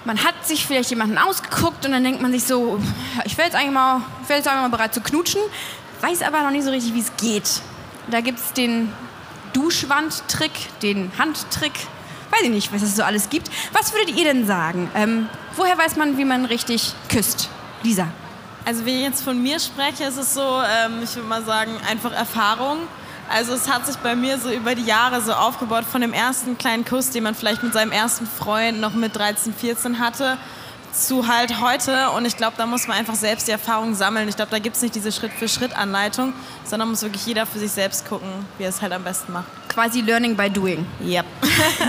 Man 0.05 0.23
hat 0.23 0.47
sich 0.47 0.65
vielleicht 0.65 0.89
jemanden 0.89 1.19
ausgeguckt 1.19 1.85
und 1.85 1.91
dann 1.91 2.03
denkt 2.03 2.21
man 2.21 2.31
sich 2.31 2.45
so, 2.45 2.79
ich 3.23 3.37
wäre 3.37 3.47
jetzt 3.47 3.55
eigentlich 3.55 3.73
mal, 3.73 4.01
ich 4.23 4.29
jetzt 4.29 4.47
einfach 4.47 4.63
mal 4.63 4.69
bereit 4.69 4.95
zu 4.95 5.01
knutschen, 5.01 5.41
weiß 6.01 6.23
aber 6.23 6.41
noch 6.41 6.49
nicht 6.49 6.63
so 6.63 6.71
richtig, 6.71 6.95
wie 6.95 7.01
es 7.01 7.15
geht. 7.17 7.61
Da 8.09 8.21
gibt 8.21 8.39
es 8.39 8.53
den 8.53 8.91
Duschwandtrick, 9.53 10.51
den 10.81 11.11
Handtrick, 11.17 11.73
weiß 12.31 12.41
ich 12.43 12.49
nicht, 12.49 12.73
was 12.73 12.81
es 12.81 12.95
so 12.95 13.03
alles 13.03 13.29
gibt. 13.29 13.49
Was 13.73 13.93
würdet 13.93 14.17
ihr 14.17 14.23
denn 14.23 14.45
sagen? 14.45 14.89
Ähm, 14.95 15.29
woher 15.55 15.77
weiß 15.77 15.97
man, 15.97 16.17
wie 16.17 16.25
man 16.25 16.45
richtig 16.45 16.93
küsst? 17.09 17.49
Lisa. 17.83 18.07
Also 18.65 18.85
wenn 18.85 18.95
ich 18.95 19.01
jetzt 19.01 19.23
von 19.23 19.41
mir 19.41 19.59
spreche, 19.59 20.03
ist 20.03 20.17
es 20.17 20.33
so, 20.33 20.41
ähm, 20.41 21.01
ich 21.03 21.15
würde 21.15 21.27
mal 21.27 21.43
sagen, 21.43 21.71
einfach 21.89 22.11
Erfahrung. 22.11 22.77
Also 23.29 23.53
es 23.53 23.69
hat 23.69 23.87
sich 23.87 23.95
bei 23.97 24.15
mir 24.15 24.37
so 24.37 24.51
über 24.51 24.75
die 24.75 24.83
Jahre 24.83 25.21
so 25.21 25.33
aufgebaut 25.33 25.85
von 25.85 26.01
dem 26.01 26.13
ersten 26.13 26.57
kleinen 26.57 26.85
Kuss, 26.85 27.09
den 27.11 27.23
man 27.23 27.33
vielleicht 27.33 27.63
mit 27.63 27.73
seinem 27.73 27.91
ersten 27.91 28.27
Freund 28.27 28.79
noch 28.81 28.93
mit 28.93 29.15
13, 29.15 29.53
14 29.53 29.99
hatte, 29.99 30.37
zu 30.93 31.27
halt 31.27 31.61
heute. 31.61 32.09
Und 32.11 32.25
ich 32.25 32.37
glaube, 32.37 32.53
da 32.57 32.65
muss 32.65 32.87
man 32.87 32.97
einfach 32.97 33.15
selbst 33.15 33.47
die 33.47 33.51
Erfahrung 33.51 33.95
sammeln. 33.95 34.27
Ich 34.27 34.35
glaube, 34.35 34.51
da 34.51 34.59
gibt 34.59 34.75
es 34.75 34.81
nicht 34.81 34.95
diese 34.95 35.11
Schritt-für-Schritt-Anleitung, 35.11 36.33
sondern 36.63 36.89
muss 36.89 37.01
wirklich 37.01 37.25
jeder 37.25 37.45
für 37.45 37.59
sich 37.59 37.71
selbst 37.71 38.07
gucken, 38.07 38.29
wie 38.57 38.63
er 38.63 38.69
es 38.69 38.81
halt 38.81 38.93
am 38.93 39.03
besten 39.03 39.31
macht. 39.31 39.47
Quasi 39.69 40.01
Learning 40.01 40.35
by 40.35 40.49
Doing. 40.49 40.85
Yep. 41.03 41.25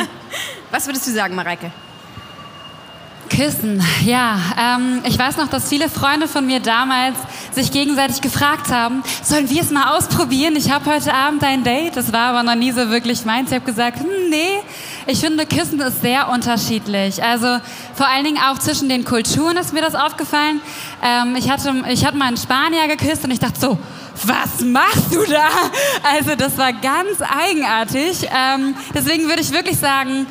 Was 0.70 0.86
würdest 0.86 1.06
du 1.06 1.10
sagen, 1.10 1.34
Mareike? 1.34 1.70
Küssen, 3.34 3.82
ja. 4.04 4.38
Ähm, 4.58 5.02
ich 5.06 5.18
weiß 5.18 5.38
noch, 5.38 5.48
dass 5.48 5.68
viele 5.68 5.88
Freunde 5.88 6.28
von 6.28 6.46
mir 6.46 6.60
damals 6.60 7.16
sich 7.52 7.70
gegenseitig 7.70 8.20
gefragt 8.20 8.68
haben, 8.68 9.02
sollen 9.22 9.48
wir 9.48 9.62
es 9.62 9.70
mal 9.70 9.96
ausprobieren? 9.96 10.54
Ich 10.56 10.70
habe 10.70 10.90
heute 10.90 11.14
Abend 11.14 11.42
ein 11.42 11.64
Date. 11.64 11.96
Das 11.96 12.12
war 12.12 12.34
aber 12.34 12.42
noch 12.42 12.54
nie 12.54 12.72
so 12.72 12.90
wirklich 12.90 13.24
meins. 13.24 13.50
Ich 13.50 13.54
habe 13.54 13.64
gesagt, 13.64 14.00
hm, 14.00 14.28
nee. 14.28 14.60
Ich 15.06 15.20
finde, 15.20 15.46
Küssen 15.46 15.80
ist 15.80 16.00
sehr 16.02 16.28
unterschiedlich. 16.28 17.22
Also 17.22 17.58
vor 17.94 18.06
allen 18.06 18.24
Dingen 18.24 18.38
auch 18.38 18.58
zwischen 18.58 18.88
den 18.88 19.04
Kulturen 19.04 19.56
ist 19.56 19.72
mir 19.72 19.80
das 19.82 19.94
aufgefallen. 19.94 20.60
Ähm, 21.02 21.34
ich, 21.36 21.50
hatte, 21.50 21.74
ich 21.88 22.04
hatte 22.06 22.16
mal 22.16 22.26
einen 22.28 22.36
Spanier 22.36 22.86
geküsst 22.88 23.24
und 23.24 23.30
ich 23.30 23.40
dachte 23.40 23.60
so, 23.60 23.78
was 24.24 24.60
machst 24.60 25.12
du 25.12 25.24
da? 25.24 25.48
Also 26.16 26.34
das 26.36 26.56
war 26.58 26.72
ganz 26.72 27.20
eigenartig. 27.20 28.28
Ähm, 28.32 28.74
deswegen 28.94 29.28
würde 29.28 29.40
ich 29.42 29.52
wirklich 29.52 29.78
sagen, 29.78 30.26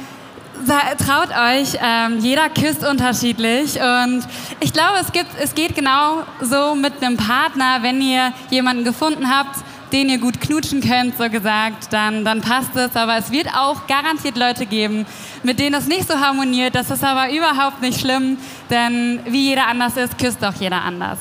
Sa- 0.63 0.93
Traut 0.95 1.29
euch, 1.29 1.79
ähm, 1.81 2.19
jeder 2.19 2.47
küsst 2.49 2.85
unterschiedlich 2.85 3.79
und 3.79 4.23
ich 4.59 4.71
glaube, 4.71 4.99
es, 5.01 5.11
gibt, 5.11 5.29
es 5.41 5.55
geht 5.55 5.73
genau 5.75 6.21
so 6.39 6.75
mit 6.75 7.01
einem 7.03 7.17
Partner, 7.17 7.79
wenn 7.81 7.99
ihr 7.99 8.31
jemanden 8.51 8.83
gefunden 8.83 9.27
habt, 9.35 9.55
denen 9.93 10.09
ihr 10.09 10.19
gut 10.19 10.39
knutschen 10.41 10.81
könnt, 10.81 11.17
so 11.17 11.29
gesagt, 11.29 11.91
dann, 11.91 12.25
dann 12.25 12.41
passt 12.41 12.75
es. 12.75 12.95
Aber 12.95 13.17
es 13.17 13.31
wird 13.31 13.47
auch 13.55 13.87
garantiert 13.87 14.37
Leute 14.37 14.65
geben, 14.65 15.05
mit 15.43 15.59
denen 15.59 15.75
es 15.75 15.87
nicht 15.87 16.07
so 16.07 16.19
harmoniert. 16.19 16.75
Das 16.75 16.89
ist 16.89 17.03
aber 17.03 17.33
überhaupt 17.33 17.81
nicht 17.81 17.99
schlimm, 17.99 18.37
denn 18.69 19.19
wie 19.25 19.49
jeder 19.49 19.67
anders 19.67 19.97
ist, 19.97 20.17
küsst 20.17 20.43
auch 20.43 20.53
jeder 20.53 20.81
anders. 20.83 21.19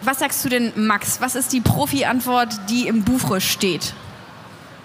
Was 0.00 0.20
sagst 0.20 0.44
du 0.44 0.48
denn, 0.48 0.72
Max? 0.76 1.20
Was 1.20 1.34
ist 1.34 1.52
die 1.52 1.60
Profi-Antwort, 1.60 2.70
die 2.70 2.86
im 2.86 3.02
Buch 3.02 3.40
steht? 3.40 3.94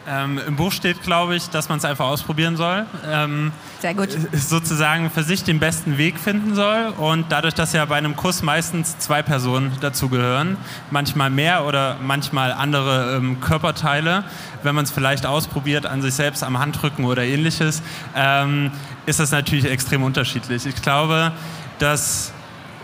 Ähm, 0.07 0.39
Im 0.45 0.57
Buch 0.57 0.71
steht, 0.71 1.01
glaube 1.01 1.35
ich, 1.35 1.49
dass 1.49 1.69
man 1.69 1.77
es 1.77 1.85
einfach 1.85 2.05
ausprobieren 2.05 2.57
soll. 2.57 2.85
Ähm, 3.09 3.53
Sehr 3.79 3.93
gut. 3.93 4.09
Sozusagen 4.33 5.09
für 5.09 5.23
sich 5.23 5.43
den 5.43 5.59
besten 5.59 5.97
Weg 5.97 6.19
finden 6.19 6.55
soll. 6.55 6.93
Und 6.97 7.27
dadurch, 7.29 7.53
dass 7.53 7.71
ja 7.71 7.85
bei 7.85 7.95
einem 7.95 8.15
Kuss 8.15 8.41
meistens 8.41 8.97
zwei 8.99 9.21
Personen 9.21 9.71
dazugehören, 9.79 10.57
manchmal 10.91 11.29
mehr 11.29 11.65
oder 11.65 11.97
manchmal 12.01 12.51
andere 12.51 13.15
ähm, 13.15 13.39
Körperteile, 13.39 14.25
wenn 14.61 14.75
man 14.75 14.83
es 14.83 14.91
vielleicht 14.91 15.25
ausprobiert 15.25 15.85
an 15.85 16.01
sich 16.01 16.13
selbst 16.15 16.43
am 16.43 16.59
Handrücken 16.59 17.05
oder 17.05 17.23
ähnliches, 17.23 17.81
ähm, 18.15 18.71
ist 19.05 19.19
das 19.19 19.31
natürlich 19.31 19.65
extrem 19.65 20.03
unterschiedlich. 20.03 20.65
Ich 20.65 20.81
glaube, 20.81 21.31
das 21.79 22.33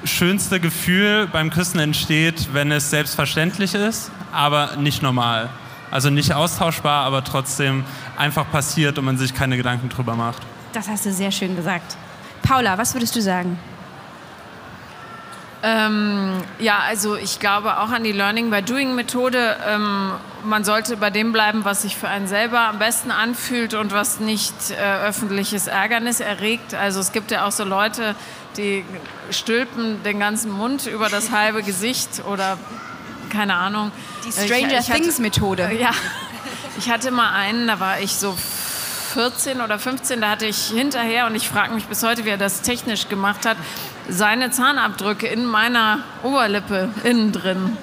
schönste 0.06 0.60
Gefühl 0.60 1.28
beim 1.28 1.50
Küssen 1.50 1.80
entsteht, 1.80 2.54
wenn 2.54 2.72
es 2.72 2.90
selbstverständlich 2.90 3.74
ist, 3.74 4.12
aber 4.32 4.78
nicht 4.78 5.02
normal. 5.02 5.50
Also 5.92 6.10
nicht 6.10 6.34
austauschbar, 6.34 7.06
aber 7.06 7.24
trotzdem 7.24 7.84
einfach 8.18 8.50
passiert 8.52 8.98
und 8.98 9.06
man 9.06 9.18
sich 9.18 9.34
keine 9.34 9.58
Gedanken 9.58 9.90
drüber 9.90 10.16
macht. 10.16 10.42
Das 10.74 10.88
hast 10.88 11.06
du 11.06 11.12
sehr 11.12 11.32
schön 11.32 11.56
gesagt. 11.56 11.98
Paula, 12.44 12.78
was 12.78 12.94
würdest 12.94 13.16
du 13.16 13.22
sagen? 13.22 13.58
Ähm, 15.62 16.42
ja, 16.60 16.80
also 16.88 17.18
ich 17.18 17.40
glaube 17.40 17.80
auch 17.80 17.90
an 17.90 18.04
die 18.04 18.14
Learning 18.14 18.50
by 18.50 18.62
Doing 18.62 18.96
Methode. 18.96 19.58
Ähm, 19.68 20.12
man 20.46 20.64
sollte 20.64 20.96
bei 20.96 21.10
dem 21.10 21.34
bleiben, 21.34 21.66
was 21.66 21.82
sich 21.82 21.98
für 21.98 22.08
einen 22.08 22.28
selber 22.28 22.62
am 22.62 22.80
besten 22.80 23.12
anfühlt 23.12 23.74
und 23.74 23.92
was 23.92 24.22
nicht 24.22 24.54
äh, 24.72 25.06
öffentliches 25.06 25.68
Ärgernis 25.68 26.22
erregt. 26.22 26.76
Also 26.76 27.02
es 27.02 27.12
gibt 27.12 27.32
ja 27.32 27.46
auch 27.46 27.52
so 27.52 27.66
Leute, 27.66 28.16
die 28.56 28.86
stülpen 29.32 30.02
den 30.04 30.20
ganzen 30.20 30.52
Mund 30.52 30.88
über 30.88 31.10
das 31.10 31.32
halbe 31.32 31.62
Gesicht 31.62 32.24
oder 32.26 32.58
keine 33.30 33.56
Ahnung. 33.56 33.92
Die 34.26 34.32
Stranger 34.32 34.80
ich, 34.80 34.88
ich 34.90 34.94
Things 34.94 35.14
hatte, 35.14 35.22
Methode. 35.22 35.72
Ja, 35.80 35.92
ich 36.78 36.90
hatte 36.90 37.12
mal 37.12 37.32
einen, 37.34 37.68
da 37.68 37.80
war 37.80 38.00
ich 38.00 38.16
so 38.16 38.38
14 39.14 39.62
oder 39.62 39.80
15, 39.80 40.22
da 40.22 40.30
hatte 40.30 40.46
ich 40.46 40.68
hinterher, 40.68 41.26
und 41.26 41.36
ich 41.36 41.50
frage 41.50 41.74
mich 41.74 41.86
bis 41.86 42.04
heute, 42.04 42.26
wie 42.26 42.30
er 42.30 42.38
das 42.38 42.62
technisch 42.62 43.10
gemacht 43.10 43.46
hat, 43.46 43.58
seine 44.08 44.52
Zahnabdrücke 44.52 45.28
in 45.28 45.46
meiner 45.46 46.00
Oberlippe 46.24 46.90
innen 47.04 47.32
drin. 47.32 47.78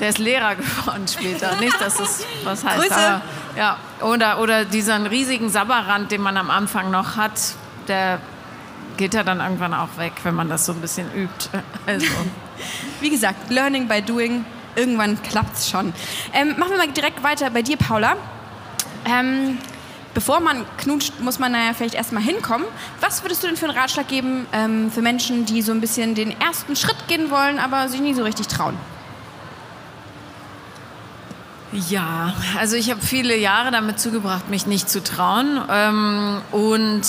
Der 0.00 0.08
ist 0.08 0.18
Lehrer 0.18 0.54
geworden 0.56 1.06
später. 1.06 1.56
Nicht, 1.56 1.80
dass 1.80 1.96
das 1.96 2.24
was 2.44 2.64
heißt. 2.64 2.80
Grüße. 2.80 2.94
Aber, 2.94 3.22
ja, 3.56 3.76
oder, 4.00 4.40
oder 4.40 4.64
diesen 4.64 5.06
riesigen 5.06 5.50
Sabberrand, 5.50 6.10
den 6.10 6.22
man 6.22 6.36
am 6.36 6.50
Anfang 6.50 6.90
noch 6.90 7.16
hat, 7.16 7.32
der 7.86 8.20
geht 8.96 9.14
ja 9.14 9.22
dann 9.22 9.40
irgendwann 9.40 9.74
auch 9.74 9.88
weg, 9.98 10.12
wenn 10.22 10.34
man 10.34 10.48
das 10.48 10.66
so 10.66 10.72
ein 10.72 10.80
bisschen 10.80 11.06
übt. 11.14 11.48
Also. 11.86 12.06
Wie 13.00 13.10
gesagt, 13.10 13.50
Learning 13.50 13.88
by 13.88 14.02
Doing, 14.02 14.44
irgendwann 14.76 15.22
klappt 15.22 15.56
es 15.56 15.70
schon. 15.70 15.92
Ähm, 16.32 16.54
machen 16.58 16.70
wir 16.70 16.78
mal 16.78 16.88
direkt 16.88 17.22
weiter 17.22 17.50
bei 17.50 17.62
dir, 17.62 17.76
Paula. 17.76 18.16
Ähm, 19.04 19.58
bevor 20.14 20.40
man 20.40 20.64
knutscht, 20.78 21.20
muss 21.20 21.38
man 21.38 21.52
naja 21.52 21.72
vielleicht 21.74 21.94
erstmal 21.94 22.22
hinkommen. 22.22 22.66
Was 23.00 23.22
würdest 23.22 23.42
du 23.42 23.46
denn 23.46 23.56
für 23.56 23.66
einen 23.68 23.76
Ratschlag 23.76 24.08
geben 24.08 24.46
ähm, 24.52 24.90
für 24.90 25.02
Menschen, 25.02 25.46
die 25.46 25.62
so 25.62 25.72
ein 25.72 25.80
bisschen 25.80 26.14
den 26.14 26.38
ersten 26.40 26.76
Schritt 26.76 27.08
gehen 27.08 27.30
wollen, 27.30 27.58
aber 27.58 27.88
sich 27.88 28.00
nie 28.00 28.14
so 28.14 28.22
richtig 28.22 28.48
trauen? 28.48 28.76
Ja, 31.72 32.34
also 32.58 32.74
ich 32.74 32.90
habe 32.90 33.00
viele 33.00 33.36
Jahre 33.36 33.70
damit 33.70 34.00
zugebracht, 34.00 34.50
mich 34.50 34.66
nicht 34.66 34.90
zu 34.90 35.04
trauen. 35.04 35.60
Ähm, 35.70 36.40
und 36.50 37.02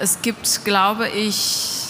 es 0.00 0.22
gibt, 0.22 0.64
glaube 0.64 1.08
ich, 1.10 1.87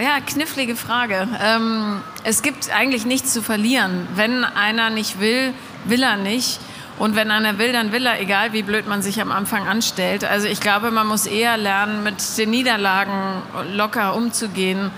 ja, 0.00 0.20
knifflige 0.24 0.76
Frage. 0.76 1.28
Ähm, 1.42 2.00
es 2.24 2.42
gibt 2.42 2.70
eigentlich 2.74 3.04
nichts 3.04 3.32
zu 3.32 3.42
verlieren. 3.42 4.06
Wenn 4.14 4.44
einer 4.44 4.90
nicht 4.90 5.20
will, 5.20 5.52
will 5.84 6.02
er 6.02 6.16
nicht. 6.16 6.60
Und 6.98 7.16
wenn 7.16 7.30
einer 7.30 7.58
will, 7.58 7.72
dann 7.72 7.90
will 7.90 8.06
er, 8.06 8.20
egal 8.20 8.52
wie 8.52 8.62
blöd 8.62 8.86
man 8.86 9.02
sich 9.02 9.20
am 9.20 9.32
Anfang 9.32 9.66
anstellt. 9.66 10.24
Also 10.24 10.46
ich 10.46 10.60
glaube, 10.60 10.90
man 10.90 11.06
muss 11.06 11.26
eher 11.26 11.56
lernen, 11.56 12.02
mit 12.02 12.38
den 12.38 12.50
Niederlagen 12.50 13.42
locker 13.72 14.14
umzugehen 14.14 14.90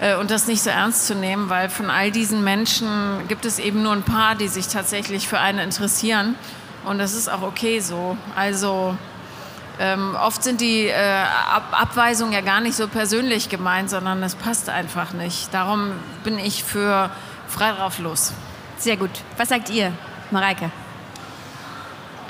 äh, 0.00 0.14
und 0.16 0.30
das 0.30 0.46
nicht 0.46 0.62
so 0.62 0.70
ernst 0.70 1.06
zu 1.06 1.14
nehmen, 1.14 1.48
weil 1.48 1.68
von 1.68 1.90
all 1.90 2.10
diesen 2.10 2.44
Menschen 2.44 2.88
gibt 3.28 3.44
es 3.44 3.58
eben 3.58 3.82
nur 3.82 3.92
ein 3.92 4.02
paar, 4.02 4.34
die 4.34 4.48
sich 4.48 4.68
tatsächlich 4.68 5.26
für 5.26 5.40
einen 5.40 5.58
interessieren. 5.58 6.36
Und 6.84 6.98
das 6.98 7.14
ist 7.14 7.28
auch 7.28 7.42
okay 7.42 7.80
so. 7.80 8.16
Also 8.36 8.96
ähm, 9.80 10.16
oft 10.20 10.42
sind 10.42 10.60
die 10.60 10.86
äh, 10.86 11.22
Ab 11.52 11.68
Abweisungen 11.72 12.32
ja 12.32 12.40
gar 12.40 12.60
nicht 12.60 12.74
so 12.74 12.88
persönlich 12.88 13.48
gemeint, 13.48 13.90
sondern 13.90 14.22
es 14.22 14.34
passt 14.34 14.68
einfach 14.68 15.12
nicht. 15.12 15.52
Darum 15.52 15.92
bin 16.24 16.38
ich 16.38 16.64
für 16.64 17.10
frei 17.46 17.72
drauf 17.72 17.98
los. 17.98 18.32
Sehr 18.78 18.96
gut. 18.96 19.10
Was 19.36 19.48
sagt 19.48 19.70
ihr, 19.70 19.92
Mareike? 20.30 20.70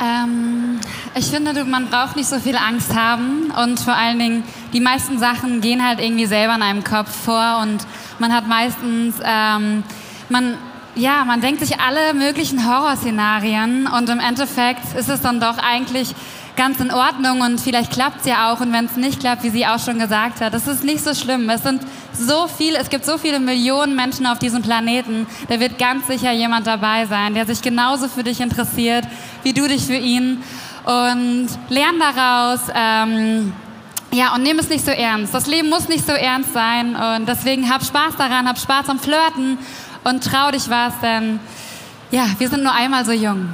Ähm, 0.01 0.79
ich 1.17 1.27
finde, 1.27 1.65
man 1.65 1.89
braucht 1.89 2.17
nicht 2.17 2.29
so 2.29 2.39
viel 2.39 2.57
Angst 2.57 2.95
haben 2.95 3.51
und 3.63 3.81
vor 3.81 3.95
allen 3.95 4.19
Dingen, 4.19 4.45
die 4.73 4.81
meisten 4.81 5.19
Sachen 5.19 5.61
gehen 5.61 5.85
halt 5.85 6.01
irgendwie 6.01 6.27
selber 6.27 6.55
in 6.55 6.63
einem 6.63 6.85
Kopf 6.85 7.11
vor 7.11 7.59
und 7.63 7.79
man 8.21 8.33
hat 8.33 8.47
meistens, 8.47 9.17
ähm, 9.25 9.83
man, 10.29 10.57
ja, 10.95 11.25
man 11.25 11.41
denkt 11.41 11.61
sich 11.61 11.81
alle 11.81 12.15
möglichen 12.15 12.69
Horrorszenarien 12.69 13.89
und 13.89 14.09
im 14.09 14.21
Endeffekt 14.21 14.95
ist 14.97 15.09
es 15.09 15.21
dann 15.21 15.41
doch 15.41 15.59
eigentlich 15.59 16.15
ganz 16.59 16.81
in 16.81 16.91
Ordnung 16.91 17.41
und 17.41 17.61
vielleicht 17.61 17.93
klappt 17.93 18.21
es 18.21 18.27
ja 18.27 18.53
auch 18.53 18.61
und 18.61 18.73
wenn 18.73 18.87
es 18.87 18.97
nicht 18.97 19.21
klappt, 19.21 19.45
wie 19.45 19.51
sie 19.51 19.65
auch 19.65 19.79
schon 19.79 20.01
gesagt 20.01 20.41
hat, 20.41 20.53
das 20.53 20.67
ist 20.67 20.83
nicht 20.83 21.05
so 21.05 21.15
schlimm. 21.15 21.49
Es 21.49 21.63
sind 21.63 21.81
so 22.13 22.49
viele, 22.49 22.79
es 22.79 22.91
gibt 22.91 23.07
so 23.07 23.17
viele 23.17 23.39
Millionen 23.39 23.95
Menschen 23.95 24.27
auf 24.27 24.41
diesem 24.41 24.61
Planeten, 24.61 25.29
da 25.49 25.61
wird 25.61 25.79
ganz 25.79 26.09
sicher 26.09 26.33
jemand 26.33 26.67
dabei 26.67 27.07
sein, 27.07 27.35
der 27.35 27.47
sich 27.47 27.63
genauso 27.63 28.09
für 28.09 28.25
dich 28.25 28.41
interessiert, 28.41 29.05
wie 29.45 29.53
du 29.53 29.69
dich 29.69 29.87
für 29.87 29.95
ihn 29.95 30.43
und 30.85 31.49
lern 31.69 32.01
daraus. 32.01 32.61
Ähm, 32.75 33.53
ja, 34.11 34.35
und 34.35 34.43
nimm 34.43 34.59
es 34.59 34.69
nicht 34.69 34.85
so 34.85 34.91
ernst. 34.91 35.33
Das 35.33 35.47
Leben 35.47 35.69
muss 35.69 35.89
nicht 35.89 36.05
so 36.05 36.13
ernst 36.13 36.53
sein 36.53 36.97
und 36.97 37.29
deswegen 37.29 37.71
hab 37.71 37.85
Spaß 37.85 38.17
daran, 38.17 38.49
hab 38.49 38.59
Spaß 38.59 38.89
am 38.89 38.99
Flirten 38.99 39.59
und 40.03 40.25
trau 40.25 40.51
dich 40.51 40.69
was, 40.69 40.99
denn 41.01 41.39
ja, 42.11 42.27
wir 42.39 42.49
sind 42.49 42.65
nur 42.65 42.73
einmal 42.73 43.05
so 43.05 43.13
jung. 43.13 43.49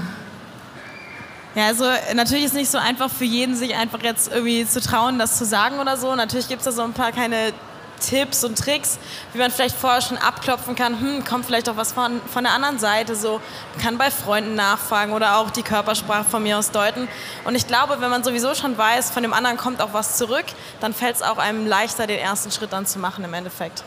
Ja, 1.55 1.67
also 1.67 1.85
natürlich 2.15 2.45
ist 2.45 2.51
es 2.51 2.57
nicht 2.57 2.71
so 2.71 2.79
einfach 2.79 3.09
für 3.09 3.25
jeden, 3.25 3.55
sich 3.55 3.77
einfach 3.77 4.03
jetzt 4.03 4.33
irgendwie 4.33 4.67
zu 4.67 4.81
trauen, 4.81 5.19
das 5.19 5.39
zu 5.39 5.45
sagen 5.45 5.79
oder 5.79 5.97
so. 5.97 6.15
Natürlich 6.17 6.49
gibt 6.49 6.61
es 6.61 6.65
da 6.65 6.73
so 6.73 6.83
ein 6.83 6.93
paar 6.93 7.13
keine 7.13 7.53
Tipps 8.01 8.45
und 8.45 8.59
Tricks, 8.59 8.99
wie 9.33 9.39
man 9.39 9.51
vielleicht 9.51 9.77
vorher 9.77 10.03
schon 10.03 10.19
abklopfen 10.19 10.75
kann, 10.75 11.01
hm, 11.01 11.25
kommt 11.25 11.47
vielleicht 11.47 11.69
auch 11.69 11.77
was 11.77 11.93
von, 11.93 12.21
von 12.27 12.45
der 12.45 12.53
anderen 12.53 12.79
Seite, 12.79 13.17
so 13.17 13.41
kann 13.81 13.99
bei 13.99 14.11
Freunden 14.11 14.55
nachfragen 14.55 15.13
oder 15.13 15.39
auch 15.39 15.51
die 15.51 15.63
Körpersprache 15.63 16.25
von 16.25 16.43
mir 16.43 16.59
aus 16.59 16.71
deuten. 16.71 17.09
Und 17.45 17.55
ich 17.55 17.67
glaube, 17.67 18.01
wenn 18.01 18.11
man 18.11 18.25
sowieso 18.25 18.55
schon 18.55 18.77
weiß, 18.77 19.11
von 19.11 19.23
dem 19.23 19.33
anderen 19.33 19.57
kommt 19.57 19.81
auch 19.81 19.93
was 19.93 20.17
zurück, 20.17 20.45
dann 20.81 20.93
fällt 20.93 21.17
es 21.17 21.23
auch 21.23 21.39
einem 21.39 21.67
leichter, 21.67 22.07
den 22.07 22.19
ersten 22.19 22.51
Schritt 22.51 22.73
dann 22.73 22.87
zu 22.87 22.99
machen 22.99 23.25
im 23.25 23.33
Endeffekt. 23.33 23.85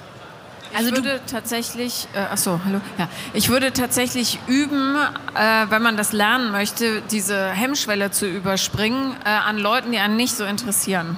Also 0.78 0.90
ich 0.90 0.96
würde 0.96 1.22
tatsächlich, 1.26 2.08
äh, 2.14 2.20
achso, 2.20 2.60
hallo, 2.64 2.80
ja, 3.00 3.10
ich 3.34 3.50
würde 3.50 3.74
tatsächlich 3.74 4.38
üben, 4.46 4.96
äh, 5.34 5.66
wenn 5.70 5.82
man 5.82 5.98
das 5.98 6.14
lernen 6.14 6.52
möchte, 6.52 7.02
diese 7.10 7.50
Hemmschwelle 7.50 8.12
zu 8.12 8.28
überspringen 8.28 9.16
äh, 9.26 9.30
an 9.30 9.58
Leuten, 9.58 9.92
die 9.92 9.98
einen 9.98 10.18
nicht 10.18 10.36
so 10.36 10.46
interessieren. 10.46 11.18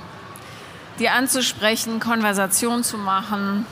Die 0.99 1.09
anzusprechen, 1.09 1.99
Konversation 1.99 2.85
zu 2.85 2.97
machen, 2.97 3.65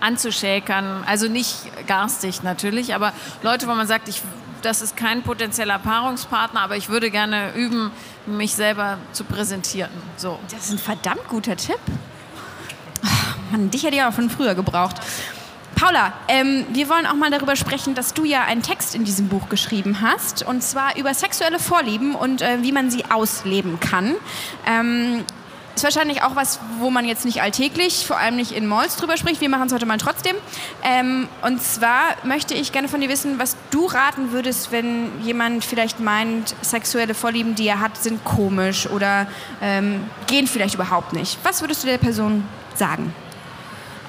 anzuschäkern, 0.00 1.02
also 1.06 1.28
nicht 1.28 1.56
garstig 1.86 2.42
natürlich, 2.42 2.94
aber 2.94 3.14
Leute, 3.42 3.68
wo 3.68 3.74
man 3.74 3.86
sagt, 3.86 4.06
ich, 4.08 4.20
das 4.60 4.82
ist 4.82 4.98
kein 4.98 5.22
potenzieller 5.22 5.78
Paarungspartner, 5.78 6.60
aber 6.60 6.76
ich 6.76 6.90
würde 6.90 7.10
gerne 7.10 7.54
üben, 7.54 7.90
mich 8.26 8.54
selber 8.54 8.98
zu 9.12 9.24
präsentieren. 9.24 9.90
So. 10.18 10.38
Das 10.50 10.66
ist 10.66 10.72
ein 10.72 10.78
verdammt 10.78 11.26
guter 11.28 11.56
Tipp. 11.56 11.80
Mann, 13.50 13.70
dich 13.70 13.84
hätte 13.84 13.96
ich 13.96 14.02
auch 14.02 14.12
von 14.12 14.30
früher 14.30 14.54
gebraucht. 14.54 14.96
Paula, 15.74 16.12
ähm, 16.28 16.66
wir 16.72 16.88
wollen 16.88 17.06
auch 17.06 17.14
mal 17.14 17.30
darüber 17.30 17.56
sprechen, 17.56 17.94
dass 17.94 18.12
du 18.12 18.24
ja 18.24 18.44
einen 18.44 18.62
Text 18.62 18.94
in 18.94 19.04
diesem 19.04 19.28
Buch 19.28 19.48
geschrieben 19.48 20.02
hast, 20.02 20.42
und 20.42 20.62
zwar 20.62 20.96
über 20.96 21.14
sexuelle 21.14 21.58
Vorlieben 21.58 22.14
und 22.14 22.42
äh, 22.42 22.58
wie 22.62 22.72
man 22.72 22.90
sie 22.90 23.04
ausleben 23.06 23.80
kann. 23.80 24.14
Ähm, 24.66 25.24
ist 25.74 25.84
wahrscheinlich 25.84 26.22
auch 26.22 26.36
was, 26.36 26.60
wo 26.78 26.90
man 26.90 27.06
jetzt 27.06 27.24
nicht 27.24 27.40
alltäglich, 27.40 28.06
vor 28.06 28.18
allem 28.18 28.36
nicht 28.36 28.52
in 28.52 28.66
Malls 28.66 28.96
drüber 28.96 29.16
spricht. 29.16 29.40
Wir 29.40 29.48
machen 29.48 29.68
es 29.68 29.72
heute 29.72 29.86
mal 29.86 29.96
trotzdem. 29.96 30.36
Ähm, 30.82 31.28
und 31.40 31.62
zwar 31.62 32.02
möchte 32.24 32.52
ich 32.52 32.72
gerne 32.72 32.88
von 32.88 33.00
dir 33.00 33.08
wissen, 33.08 33.38
was 33.38 33.56
du 33.70 33.86
raten 33.86 34.32
würdest, 34.32 34.72
wenn 34.72 35.08
jemand 35.22 35.64
vielleicht 35.64 35.98
meint, 35.98 36.54
sexuelle 36.60 37.14
Vorlieben, 37.14 37.54
die 37.54 37.66
er 37.66 37.80
hat, 37.80 37.96
sind 37.96 38.22
komisch 38.24 38.86
oder 38.86 39.26
ähm, 39.62 40.04
gehen 40.26 40.46
vielleicht 40.46 40.74
überhaupt 40.74 41.14
nicht. 41.14 41.38
Was 41.44 41.62
würdest 41.62 41.82
du 41.84 41.86
der 41.86 41.98
Person 41.98 42.44
sagen? 42.74 43.14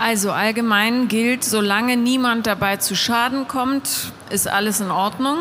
Also 0.02 0.32
allgemein 0.32 1.10
gilt, 1.10 1.44
solange 1.44 1.96
niemand 1.96 2.48
dabei 2.48 2.78
zu 2.78 2.96
Schaden 2.96 3.48
kommt, 3.48 4.12
ist 4.32 4.48
alles 4.48 4.80
in 4.80 4.90
Ordnung. 4.90 5.38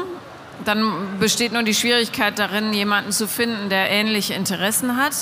Dann 0.67 1.19
besteht 1.19 1.55
nur 1.55 1.63
die 1.63 1.73
Schwierigkeit 1.73 2.39
darin, 2.39 2.75
jemanden 2.75 3.11
zu 3.11 3.27
finden, 3.27 3.71
der 3.71 3.89
ähnliche 3.89 4.35
Interessen 4.35 4.99
hat. 4.99 5.15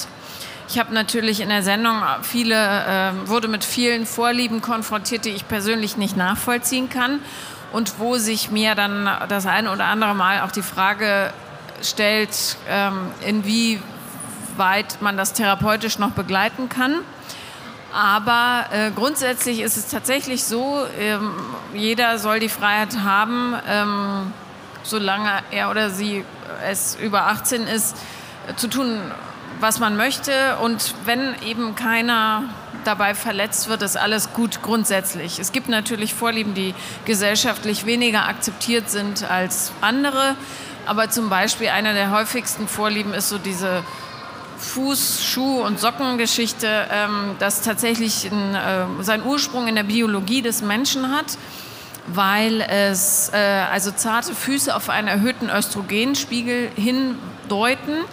Ich 0.68 0.76
habe 0.80 0.92
natürlich 0.92 1.38
in 1.40 1.50
der 1.50 1.62
Sendung 1.62 2.02
viele, 2.22 2.56
äh, 2.56 3.28
wurde 3.28 3.46
mit 3.46 3.62
vielen 3.62 4.06
Vorlieben 4.06 4.60
konfrontiert, 4.60 5.24
die 5.24 5.30
ich 5.30 5.46
persönlich 5.46 5.96
nicht 5.96 6.16
nachvollziehen 6.16 6.88
kann 6.88 7.20
und 7.72 8.00
wo 8.00 8.16
sich 8.16 8.50
mir 8.50 8.74
dann 8.74 9.08
das 9.28 9.46
eine 9.46 9.70
oder 9.70 9.84
andere 9.84 10.16
Mal 10.16 10.40
auch 10.40 10.50
die 10.50 10.62
Frage 10.62 11.32
stellt, 11.80 12.56
ähm, 12.68 13.12
inwieweit 13.24 15.00
man 15.00 15.16
das 15.16 15.32
therapeutisch 15.32 16.00
noch 16.00 16.10
begleiten 16.10 16.68
kann. 16.68 16.96
Aber 17.92 18.66
äh, 18.70 18.90
grundsätzlich 18.90 19.60
ist 19.60 19.76
es 19.76 19.88
tatsächlich 19.88 20.44
so, 20.44 20.84
ähm, 20.98 21.30
jeder 21.72 22.18
soll 22.18 22.38
die 22.38 22.50
Freiheit 22.50 22.98
haben, 23.02 23.54
ähm, 23.66 24.32
solange 24.82 25.30
er 25.50 25.70
oder 25.70 25.90
sie 25.90 26.24
es 26.66 26.96
über 26.96 27.26
18 27.26 27.66
ist, 27.66 27.96
äh, 28.46 28.54
zu 28.56 28.68
tun, 28.68 29.00
was 29.60 29.80
man 29.80 29.96
möchte. 29.96 30.56
Und 30.62 30.94
wenn 31.06 31.34
eben 31.42 31.74
keiner 31.74 32.44
dabei 32.84 33.14
verletzt 33.14 33.68
wird, 33.68 33.82
ist 33.82 33.96
alles 33.96 34.32
gut 34.32 34.62
grundsätzlich. 34.62 35.38
Es 35.38 35.52
gibt 35.52 35.68
natürlich 35.68 36.14
Vorlieben, 36.14 36.54
die 36.54 36.74
gesellschaftlich 37.06 37.86
weniger 37.86 38.28
akzeptiert 38.28 38.90
sind 38.90 39.28
als 39.30 39.72
andere. 39.80 40.36
Aber 40.86 41.10
zum 41.10 41.28
Beispiel 41.28 41.68
einer 41.68 41.92
der 41.92 42.10
häufigsten 42.10 42.68
Vorlieben 42.68 43.12
ist 43.14 43.28
so 43.28 43.38
diese 43.38 43.82
Fuß-, 44.58 45.22
Schuh- 45.22 45.62
und 45.62 45.78
Sockengeschichte, 45.78 46.88
ähm, 46.90 47.36
das 47.38 47.62
tatsächlich 47.62 48.26
in, 48.26 48.54
äh, 48.54 48.86
seinen 49.00 49.24
Ursprung 49.24 49.68
in 49.68 49.74
der 49.74 49.84
Biologie 49.84 50.42
des 50.42 50.62
Menschen 50.62 51.10
hat, 51.10 51.38
weil 52.06 52.60
es 52.60 53.30
äh, 53.32 53.36
also 53.36 53.90
zarte 53.90 54.34
Füße 54.34 54.74
auf 54.74 54.88
einen 54.88 55.08
erhöhten 55.08 55.50
Östrogenspiegel 55.50 56.70
hindeuten 56.74 58.04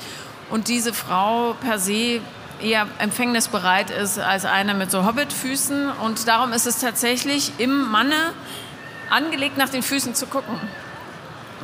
und 0.49 0.67
diese 0.67 0.93
Frau 0.93 1.55
per 1.61 1.79
se 1.79 2.21
eher 2.61 2.87
empfängnisbereit 2.99 3.89
ist 3.89 4.19
als 4.19 4.45
eine 4.45 4.73
mit 4.73 4.89
so 4.89 5.05
Hobbitfüßen. 5.05 5.89
Und 6.03 6.27
darum 6.27 6.53
ist 6.53 6.65
es 6.65 6.79
tatsächlich 6.79 7.51
im 7.57 7.91
Manne 7.91 8.33
angelegt, 9.09 9.57
nach 9.57 9.69
den 9.69 9.83
Füßen 9.83 10.15
zu 10.15 10.25
gucken 10.27 10.59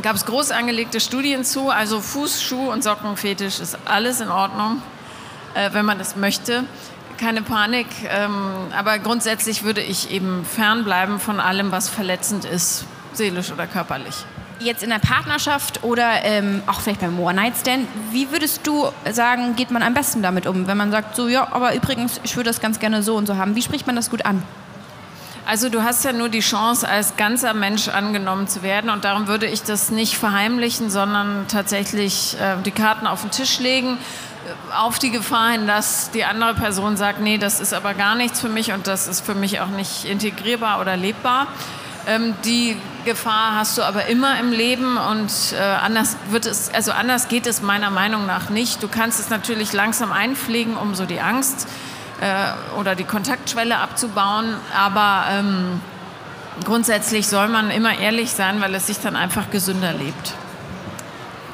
gab 0.01 0.15
es 0.15 0.25
groß 0.25 0.51
angelegte 0.51 0.99
Studien 0.99 1.43
zu. 1.43 1.69
Also 1.69 1.99
Fuß, 1.99 2.41
Schuh 2.41 2.71
und 2.71 2.83
Sockenfetisch 2.83 3.59
ist 3.59 3.77
alles 3.85 4.21
in 4.21 4.29
Ordnung, 4.29 4.81
äh, 5.53 5.69
wenn 5.73 5.85
man 5.85 5.97
das 5.97 6.15
möchte. 6.15 6.63
Keine 7.17 7.43
Panik, 7.43 7.87
ähm, 8.09 8.71
aber 8.75 8.97
grundsätzlich 8.97 9.63
würde 9.63 9.81
ich 9.81 10.09
eben 10.09 10.43
fernbleiben 10.43 11.19
von 11.19 11.39
allem, 11.39 11.71
was 11.71 11.87
verletzend 11.87 12.45
ist, 12.45 12.85
seelisch 13.13 13.51
oder 13.51 13.67
körperlich. 13.67 14.25
Jetzt 14.59 14.81
in 14.81 14.89
der 14.89 14.99
Partnerschaft 14.99 15.83
oder 15.83 16.23
ähm, 16.23 16.63
auch 16.65 16.81
vielleicht 16.81 17.01
beim 17.01 17.19
One-Night-Stand, 17.19 17.87
wie 18.11 18.31
würdest 18.31 18.65
du 18.65 18.89
sagen, 19.11 19.55
geht 19.55 19.69
man 19.71 19.83
am 19.83 19.93
besten 19.93 20.23
damit 20.23 20.47
um, 20.47 20.65
wenn 20.65 20.77
man 20.77 20.91
sagt, 20.91 21.15
so, 21.15 21.27
ja, 21.27 21.47
aber 21.51 21.75
übrigens, 21.75 22.19
ich 22.23 22.35
würde 22.35 22.49
das 22.49 22.59
ganz 22.59 22.79
gerne 22.79 23.03
so 23.03 23.15
und 23.15 23.27
so 23.27 23.37
haben. 23.37 23.55
Wie 23.55 23.61
spricht 23.61 23.85
man 23.85 23.95
das 23.95 24.09
gut 24.09 24.25
an? 24.25 24.41
Also 25.45 25.69
du 25.69 25.83
hast 25.83 26.05
ja 26.05 26.13
nur 26.13 26.29
die 26.29 26.39
Chance, 26.39 26.87
als 26.87 27.17
ganzer 27.17 27.53
Mensch 27.53 27.87
angenommen 27.87 28.47
zu 28.47 28.61
werden 28.61 28.89
und 28.89 29.03
darum 29.03 29.27
würde 29.27 29.47
ich 29.47 29.63
das 29.63 29.89
nicht 29.89 30.15
verheimlichen, 30.15 30.89
sondern 30.89 31.47
tatsächlich 31.47 32.37
äh, 32.39 32.61
die 32.63 32.71
Karten 32.71 33.07
auf 33.07 33.21
den 33.21 33.31
Tisch 33.31 33.59
legen, 33.59 33.97
äh, 33.97 34.75
auf 34.75 34.99
die 34.99 35.09
Gefahr 35.09 35.51
hin, 35.51 35.65
dass 35.65 36.11
die 36.11 36.25
andere 36.25 36.53
Person 36.53 36.95
sagt, 36.95 37.21
nee, 37.21 37.39
das 37.39 37.59
ist 37.59 37.73
aber 37.73 37.95
gar 37.95 38.15
nichts 38.15 38.39
für 38.39 38.49
mich 38.49 38.71
und 38.71 38.85
das 38.85 39.07
ist 39.07 39.25
für 39.25 39.33
mich 39.33 39.59
auch 39.61 39.69
nicht 39.69 40.05
integrierbar 40.05 40.79
oder 40.79 40.95
lebbar. 40.95 41.47
Ähm, 42.07 42.35
die 42.45 42.77
Gefahr 43.03 43.55
hast 43.55 43.79
du 43.79 43.81
aber 43.81 44.05
immer 44.05 44.39
im 44.39 44.51
Leben 44.51 44.97
und 44.97 45.31
äh, 45.53 45.59
anders 45.59 46.17
wird 46.29 46.45
es, 46.45 46.71
also 46.71 46.91
anders 46.91 47.29
geht 47.29 47.47
es 47.47 47.63
meiner 47.63 47.89
Meinung 47.89 48.27
nach 48.27 48.49
nicht. 48.51 48.83
Du 48.83 48.87
kannst 48.87 49.19
es 49.19 49.31
natürlich 49.31 49.73
langsam 49.73 50.11
einpflegen, 50.11 50.77
um 50.77 50.93
so 50.93 51.05
die 51.05 51.19
Angst 51.19 51.67
äh, 51.67 51.90
oder 52.77 52.95
die 52.95 53.03
Kontaktschwelle 53.03 53.77
abzubauen. 53.77 54.55
Aber 54.75 55.25
ähm, 55.29 55.81
grundsätzlich 56.63 57.27
soll 57.27 57.47
man 57.47 57.71
immer 57.71 57.97
ehrlich 57.97 58.31
sein, 58.31 58.61
weil 58.61 58.73
es 58.75 58.87
sich 58.87 58.99
dann 58.99 59.15
einfach 59.15 59.49
gesünder 59.49 59.93
lebt. 59.93 60.33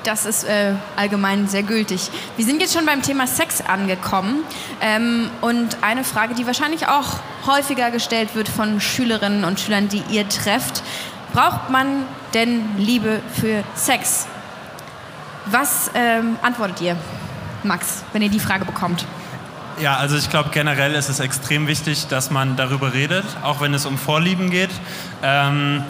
Das 0.07 0.25
ist 0.25 0.45
äh, 0.45 0.73
allgemein 0.95 1.49
sehr 1.49 1.63
gültig. 1.63 2.09
Wir 2.37 2.45
sind 2.45 2.61
jetzt 2.61 2.73
schon 2.73 2.85
beim 2.85 3.01
Thema 3.01 3.27
Sex 3.27 3.61
angekommen. 3.61 4.43
Ähm, 4.79 5.29
und 5.41 5.77
eine 5.81 6.05
Frage, 6.05 6.33
die 6.33 6.47
wahrscheinlich 6.47 6.87
auch 6.87 7.19
häufiger 7.45 7.91
gestellt 7.91 8.33
wird 8.33 8.47
von 8.47 8.79
Schülerinnen 8.79 9.43
und 9.43 9.59
Schülern, 9.59 9.89
die 9.89 10.01
ihr 10.09 10.27
trefft. 10.29 10.81
Braucht 11.33 11.69
man 11.69 12.05
denn 12.33 12.77
Liebe 12.77 13.19
für 13.33 13.65
Sex? 13.75 14.27
Was 15.45 15.91
ähm, 15.93 16.37
antwortet 16.41 16.79
ihr, 16.79 16.95
Max, 17.63 18.03
wenn 18.13 18.21
ihr 18.21 18.29
die 18.29 18.39
Frage 18.39 18.63
bekommt? 18.63 19.05
Ja, 19.79 19.97
also 19.97 20.17
ich 20.17 20.31
glaube 20.31 20.49
generell 20.51 20.95
ist 20.95 21.07
es 21.07 21.19
extrem 21.19 21.67
wichtig, 21.67 22.07
dass 22.07 22.31
man 22.31 22.55
darüber 22.55 22.93
redet, 22.93 23.25
auch 23.43 23.61
wenn 23.61 23.75
es 23.75 23.85
um 23.85 23.99
Vorlieben 23.99 24.49
geht. 24.49 24.71
Ähm, 25.21 25.83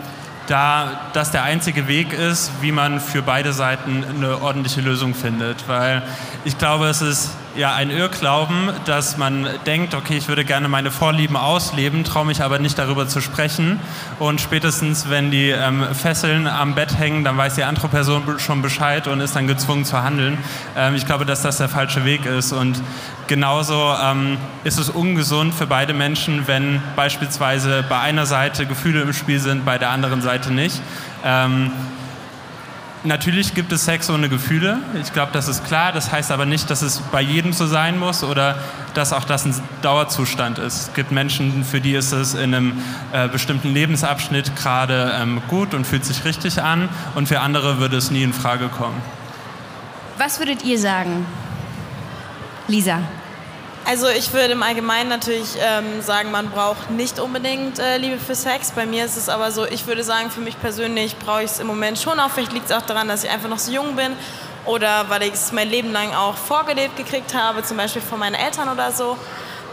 da 0.47 1.10
das 1.13 1.32
der 1.32 1.43
einzige 1.43 1.88
Weg 1.88 2.12
ist, 2.12 2.52
wie 2.60 2.73
man 2.73 3.00
für 3.00 3.21
beide 3.21 3.54
Seiten 3.54 4.04
eine 4.04 4.41
ordentliche 4.41 4.82
Lösung 4.82 5.15
findet. 5.15 5.69
Weil 5.69 6.04
ich 6.43 6.58
glaube, 6.58 6.88
es 6.88 7.02
ist 7.02 7.32
ja 7.58 7.74
ein 7.74 7.89
Irrglauben, 7.89 8.70
dass 8.86 9.17
man 9.17 9.48
denkt, 9.65 9.96
okay, 9.96 10.17
ich 10.17 10.28
würde 10.28 10.46
gerne 10.46 10.67
meine 10.67 10.91
Vorlieben 10.91 11.36
ausleben, 11.36 12.04
traue 12.04 12.26
mich 12.26 12.41
aber 12.41 12.60
nicht 12.60 12.78
darüber 12.78 13.08
zu 13.08 13.20
sprechen. 13.22 13.80
Und 14.20 14.39
spätestens, 14.39 15.10
wenn 15.10 15.32
die 15.32 15.50
ähm, 15.50 15.84
Fesseln 15.93 16.48
am 16.48 16.76
Bett 16.76 16.98
hängen, 16.98 17.24
dann 17.24 17.38
weiß 17.38 17.56
die 17.56 17.63
andere 17.63 17.88
Person 17.88 18.24
schon 18.38 18.62
Bescheid 18.62 19.08
und 19.08 19.20
ist 19.20 19.36
dann 19.36 19.48
gezwungen 19.48 19.86
zu 19.86 20.02
handeln. 20.04 20.38
Ähm, 20.76 20.96
ich 20.96 21.06
glaube, 21.06 21.26
dass 21.26 21.41
das 21.41 21.58
der 21.58 21.70
falsche 21.70 22.06
Weg 22.06 22.26
ist. 22.26 22.54
Und 22.54 22.82
genauso 23.28 23.93
ähm, 24.04 24.38
ist 24.63 24.80
es 24.80 24.89
ungesund 24.89 25.54
für 25.54 25.67
beide 25.67 25.93
Menschen, 25.93 26.48
wenn 26.48 26.82
beispielsweise 26.96 27.84
bei 27.89 28.00
einer 28.00 28.26
Seite 28.26 28.65
Gefühle 28.65 29.02
im 29.02 29.13
Spiel 29.13 29.39
sind, 29.39 29.65
bei 29.65 29.78
der 29.78 29.89
anderen 29.89 30.22
Seite 30.22 30.54
nicht. 30.54 30.82
Natürlich 33.03 33.53
gibt 33.53 33.71
es 33.71 33.86
Sex 33.86 34.10
ohne 34.10 34.27
Gefühle. 34.27 34.79
Ich 35.01 35.13
glaube, 35.13 35.31
das 35.31 35.47
ist 35.47 35.65
klar. 35.65 35.91
Das 35.91 36.12
heißt 36.12 36.31
aber 36.31 36.45
nicht, 36.45 36.69
dass 36.69 36.81
es 36.81 36.99
bei 37.12 37.21
jedem 37.21 37.53
so 37.53 37.67
sein 37.67 37.99
muss 37.99 38.23
oder 38.23 38.57
dass 38.95 39.13
auch 39.13 39.23
das 39.23 39.45
ein 39.45 39.53
Dauerzustand 39.81 40.57
ist. 40.57 40.88
Es 40.89 40.93
gibt 40.93 41.12
Menschen, 41.12 41.63
für 41.63 41.79
die 41.79 41.93
ist 41.93 42.12
es 42.12 42.33
in 42.33 42.53
einem 42.53 42.81
äh, 43.13 43.27
bestimmten 43.27 43.73
Lebensabschnitt 43.73 44.55
gerade 44.55 45.13
ähm, 45.21 45.41
gut 45.47 45.73
und 45.73 45.86
fühlt 45.86 46.05
sich 46.05 46.25
richtig 46.25 46.62
an 46.62 46.89
und 47.15 47.27
für 47.27 47.39
andere 47.39 47.79
würde 47.79 47.97
es 47.97 48.10
nie 48.10 48.23
in 48.23 48.33
Frage 48.33 48.67
kommen. 48.67 48.99
Was 50.17 50.39
würdet 50.39 50.63
ihr 50.63 50.79
sagen, 50.79 51.25
Lisa? 52.67 52.99
Also 53.88 54.10
ich 54.10 54.34
würde 54.34 54.52
im 54.52 54.63
Allgemeinen 54.63 55.08
natürlich 55.08 55.56
ähm, 55.62 56.02
sagen, 56.02 56.30
man 56.30 56.50
braucht 56.50 56.91
nicht 56.91 57.19
unbedingt 57.19 57.80
äh, 57.80 57.97
Liebe 57.97 58.19
für 58.19 58.36
Sex. 58.36 58.71
Bei 58.71 58.86
mir 58.86 59.06
ist 59.06 59.15
es 59.15 59.30
aber 59.30 59.50
so, 59.50 59.65
ich 59.65 59.88
würde 59.88 60.04
sagen, 60.04 60.30
für 60.30 60.41
mich 60.41 60.60
persönlich 60.60 61.17
brauche 61.17 61.43
ich 61.43 61.52
es 61.52 61.60
im 61.62 61.67
Moment 61.67 61.97
schon 61.97 62.19
auch. 62.19 62.30
Vielleicht 62.30 62.52
liegt 62.52 62.69
es 62.69 62.76
auch 62.76 62.82
daran, 62.82 63.08
dass 63.08 63.23
ich 63.23 63.30
einfach 63.30 63.47
noch 63.47 63.60
so 63.60 63.71
jung 63.71 63.95
bin 63.95 64.12
oder 64.65 65.10
weil 65.10 65.23
ich 65.23 65.36
es 65.36 65.54
mein 65.54 65.69
Leben 65.69 65.93
lang 65.93 66.13
auch 66.13 66.36
vorgelebt 66.36 66.97
gekriegt 66.97 67.34
habe, 67.34 67.63
zum 67.63 67.78
Beispiel 67.78 68.02
von 68.02 68.19
meinen 68.19 68.36
Eltern 68.36 68.67
oder 68.67 68.91
so. 68.91 69.15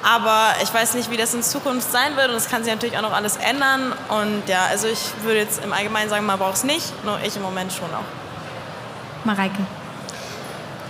Aber 0.04 0.54
ich 0.62 0.72
weiß 0.72 0.94
nicht, 0.94 1.10
wie 1.10 1.16
das 1.16 1.34
in 1.34 1.42
Zukunft 1.42 1.90
sein 1.90 2.16
wird 2.16 2.28
und 2.28 2.36
es 2.36 2.48
kann 2.48 2.62
sich 2.62 2.72
natürlich 2.72 2.96
auch 2.96 3.02
noch 3.02 3.14
alles 3.14 3.36
ändern. 3.36 3.92
Und 4.10 4.44
ja, 4.46 4.66
also 4.70 4.86
ich 4.86 5.00
würde 5.24 5.40
jetzt 5.40 5.64
im 5.64 5.72
Allgemeinen 5.72 6.08
sagen, 6.08 6.24
man 6.24 6.38
braucht 6.38 6.54
es 6.54 6.62
nicht, 6.62 7.04
nur 7.04 7.18
ich 7.26 7.34
im 7.34 7.42
Moment 7.42 7.72
schon 7.72 7.92
auch. 7.92 9.24
Mareike. 9.24 9.66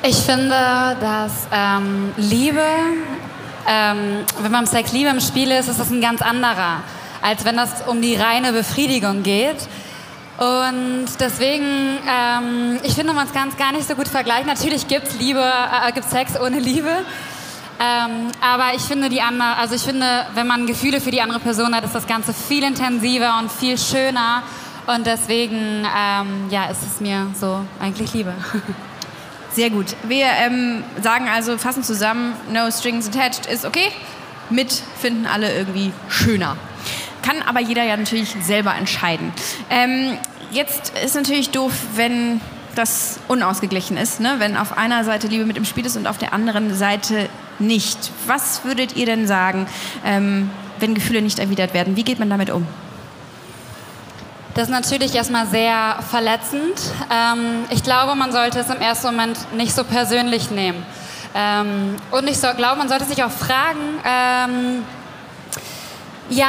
Ich 0.07 0.17
finde, 0.17 0.99
dass 1.01 1.49
ähm, 1.51 2.13
Liebe, 2.19 2.61
ähm, 3.67 4.19
wenn 4.43 4.53
man 4.53 4.67
Sex 4.67 4.93
Liebe 4.93 5.09
im 5.09 5.21
Spiel 5.21 5.51
ist, 5.51 5.71
ist 5.71 5.81
das 5.81 5.91
ein 5.91 6.03
ganz 6.03 6.21
anderer, 6.21 6.83
als 7.23 7.47
wenn 7.47 7.57
das 7.57 7.87
um 7.87 8.03
die 8.03 8.15
reine 8.15 8.53
Befriedigung 8.53 9.23
geht. 9.23 9.57
Und 10.37 11.07
deswegen, 11.19 11.97
ähm, 12.07 12.81
ich 12.83 12.93
finde, 12.93 13.15
man 13.15 13.33
kann 13.33 13.49
es 13.49 13.57
gar 13.57 13.73
nicht 13.73 13.89
so 13.89 13.95
gut 13.95 14.07
vergleichen. 14.07 14.47
Natürlich 14.47 14.87
gibt 14.89 15.09
es 15.09 15.15
äh, 15.19 15.93
gibt 15.95 16.11
Sex 16.11 16.39
ohne 16.39 16.59
Liebe. 16.59 16.91
Ähm, 17.81 18.29
aber 18.43 18.75
ich 18.77 18.83
finde 18.83 19.09
die 19.09 19.23
andere, 19.23 19.57
also 19.57 19.75
ich 19.75 19.83
finde, 19.83 20.27
wenn 20.35 20.47
man 20.47 20.67
Gefühle 20.67 21.01
für 21.01 21.13
die 21.13 21.23
andere 21.23 21.41
Person 21.41 21.75
hat, 21.75 21.83
ist 21.83 21.95
das 21.95 22.07
Ganze 22.07 22.35
viel 22.35 22.63
intensiver 22.63 23.39
und 23.41 23.51
viel 23.51 23.79
schöner. 23.79 24.43
Und 24.87 25.07
deswegen, 25.07 25.87
ähm, 25.97 26.51
ja, 26.51 26.67
ist 26.67 26.83
es 26.83 27.01
mir 27.01 27.29
so 27.41 27.61
eigentlich 27.81 28.13
Liebe. 28.13 28.35
Sehr 29.55 29.71
gut. 29.71 29.95
Wir 30.03 30.27
ähm, 30.27 30.83
sagen 31.01 31.29
also, 31.29 31.57
fassen 31.59 31.85
zusammen, 31.85 32.35
no 32.53 32.69
strings 32.73 33.07
attached 33.07 33.47
ist 33.47 33.65
okay. 33.65 33.89
Mit 34.51 34.73
finden 35.01 35.27
alle 35.27 35.55
irgendwie 35.55 35.93
schöner. 36.09 36.57
Kann 37.23 37.41
aber 37.47 37.61
jeder 37.61 37.85
ja 37.85 37.97
natürlich 37.97 38.35
selber 38.43 38.75
entscheiden. 38.75 39.33
Ähm, 39.71 40.19
jetzt 40.51 40.93
ist 41.05 41.15
natürlich 41.15 41.51
doof, 41.51 41.73
wenn 41.95 42.41
das 42.75 43.21
unausgeglichen 43.29 43.97
ist, 43.97 44.19
ne? 44.19 44.35
wenn 44.39 44.57
auf 44.57 44.77
einer 44.77 45.05
Seite 45.05 45.29
Liebe 45.29 45.47
mit 45.47 45.57
im 45.57 45.65
Spiel 45.65 45.87
ist 45.87 45.97
und 45.97 46.09
auf 46.09 46.19
der 46.19 46.33
anderen 46.33 46.75
Seite 46.75 47.29
nicht. 47.61 48.11
Was 48.27 48.65
würdet 48.65 48.97
ihr 48.97 49.07
denn 49.07 49.29
sagen? 49.29 49.69
Ähm, 50.05 50.51
wenn 50.81 50.95
Gefühle 50.95 51.23
nicht 51.23 51.39
erwidert 51.39 51.73
werden? 51.75 51.95
Wie 51.95 52.03
geht 52.03 52.19
man 52.19 52.29
damit 52.29 52.51
um? 52.51 52.67
Das 54.55 54.65
ist 54.69 54.71
natürlich 54.71 55.13
erstmal 55.17 55.49
sehr 55.49 55.99
verletzend. 56.09 56.81
Ähm, 57.13 57.65
ich 57.71 57.83
glaube, 57.83 58.15
man 58.15 58.31
sollte 58.31 58.61
es 58.61 58.71
im 58.71 58.81
ersten 58.81 59.09
Moment 59.09 59.53
nicht 59.55 59.75
so 59.75 59.83
persönlich 59.83 60.53
nehmen. 60.53 60.87
Ähm, 61.35 61.97
und 62.13 62.31
ich 62.31 62.39
so, 62.39 62.47
glaube, 62.57 62.77
man 62.79 62.89
sollte 62.89 63.05
sich 63.05 63.25
auch 63.25 63.33
fragen, 63.33 63.81
ähm, 64.05 64.85
ja, 66.31 66.47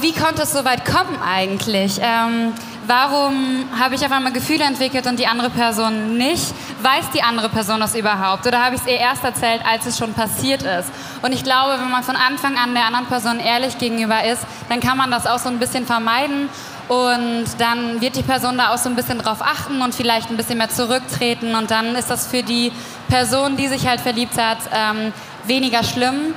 wie 0.00 0.12
konnte 0.12 0.42
es 0.42 0.52
so 0.52 0.66
weit 0.66 0.84
kommen 0.84 1.18
eigentlich? 1.26 1.98
Ähm, 2.02 2.52
warum 2.86 3.64
habe 3.78 3.94
ich 3.94 4.04
auf 4.04 4.12
einmal 4.12 4.32
Gefühle 4.32 4.64
entwickelt 4.64 5.06
und 5.06 5.18
die 5.18 5.26
andere 5.26 5.48
Person 5.48 6.18
nicht? 6.18 6.52
Weiß 6.82 7.10
die 7.14 7.22
andere 7.22 7.48
Person 7.48 7.80
das 7.80 7.94
überhaupt? 7.94 8.46
Oder 8.46 8.62
habe 8.62 8.74
ich 8.74 8.82
es 8.82 8.86
ihr 8.86 8.98
erst 8.98 9.24
erzählt, 9.24 9.62
als 9.66 9.86
es 9.86 9.96
schon 9.96 10.12
passiert 10.12 10.62
ist? 10.62 10.90
Und 11.22 11.32
ich 11.32 11.42
glaube, 11.42 11.80
wenn 11.80 11.90
man 11.90 12.04
von 12.04 12.16
Anfang 12.16 12.58
an 12.58 12.74
der 12.74 12.84
anderen 12.84 13.06
Person 13.06 13.40
ehrlich 13.40 13.78
gegenüber 13.78 14.24
ist, 14.24 14.42
dann 14.68 14.80
kann 14.80 14.98
man 14.98 15.10
das 15.10 15.26
auch 15.26 15.38
so 15.38 15.48
ein 15.48 15.58
bisschen 15.58 15.86
vermeiden 15.86 16.50
und 16.88 17.46
dann 17.58 18.00
wird 18.00 18.14
die 18.14 18.22
Person 18.22 18.58
da 18.58 18.72
auch 18.72 18.78
so 18.78 18.88
ein 18.88 18.94
bisschen 18.94 19.18
drauf 19.18 19.38
achten 19.40 19.82
und 19.82 19.94
vielleicht 19.94 20.30
ein 20.30 20.36
bisschen 20.36 20.58
mehr 20.58 20.70
zurücktreten. 20.70 21.54
Und 21.56 21.70
dann 21.70 21.96
ist 21.96 22.10
das 22.10 22.28
für 22.28 22.42
die 22.42 22.72
Person, 23.08 23.56
die 23.56 23.66
sich 23.66 23.86
halt 23.86 24.00
verliebt 24.00 24.38
hat, 24.38 24.58
ähm, 24.72 25.12
weniger 25.46 25.82
schlimm. 25.82 26.34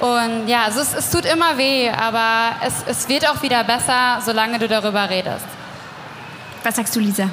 Und 0.00 0.48
ja, 0.48 0.64
also 0.64 0.80
es, 0.80 0.94
es, 0.94 1.10
tut 1.10 1.24
immer 1.24 1.56
weh, 1.58 1.90
aber 1.90 2.56
es, 2.66 2.74
es 2.86 3.08
wird 3.08 3.28
auch 3.28 3.42
wieder 3.42 3.62
besser, 3.64 4.20
solange 4.24 4.58
du 4.58 4.68
darüber 4.68 5.08
redest. 5.08 5.46
Was 6.62 6.76
sagst 6.76 6.96
du, 6.96 7.00
Lisa? 7.00 7.28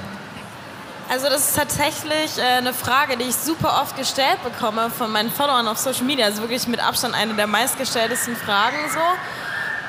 Also 1.09 1.27
das 1.27 1.49
ist 1.49 1.55
tatsächlich 1.55 2.37
äh, 2.37 2.57
eine 2.57 2.73
Frage, 2.73 3.17
die 3.17 3.25
ich 3.25 3.35
super 3.35 3.81
oft 3.81 3.97
gestellt 3.97 4.43
bekomme 4.43 4.89
von 4.89 5.11
meinen 5.11 5.31
Followern 5.31 5.67
auf 5.67 5.77
Social 5.77 6.03
Media. 6.03 6.25
Also 6.25 6.41
wirklich 6.41 6.67
mit 6.67 6.81
Abstand 6.81 7.15
eine 7.15 7.33
der 7.33 7.47
meistgestelltesten 7.47 8.35
Fragen 8.35 8.77
so. 8.93 8.99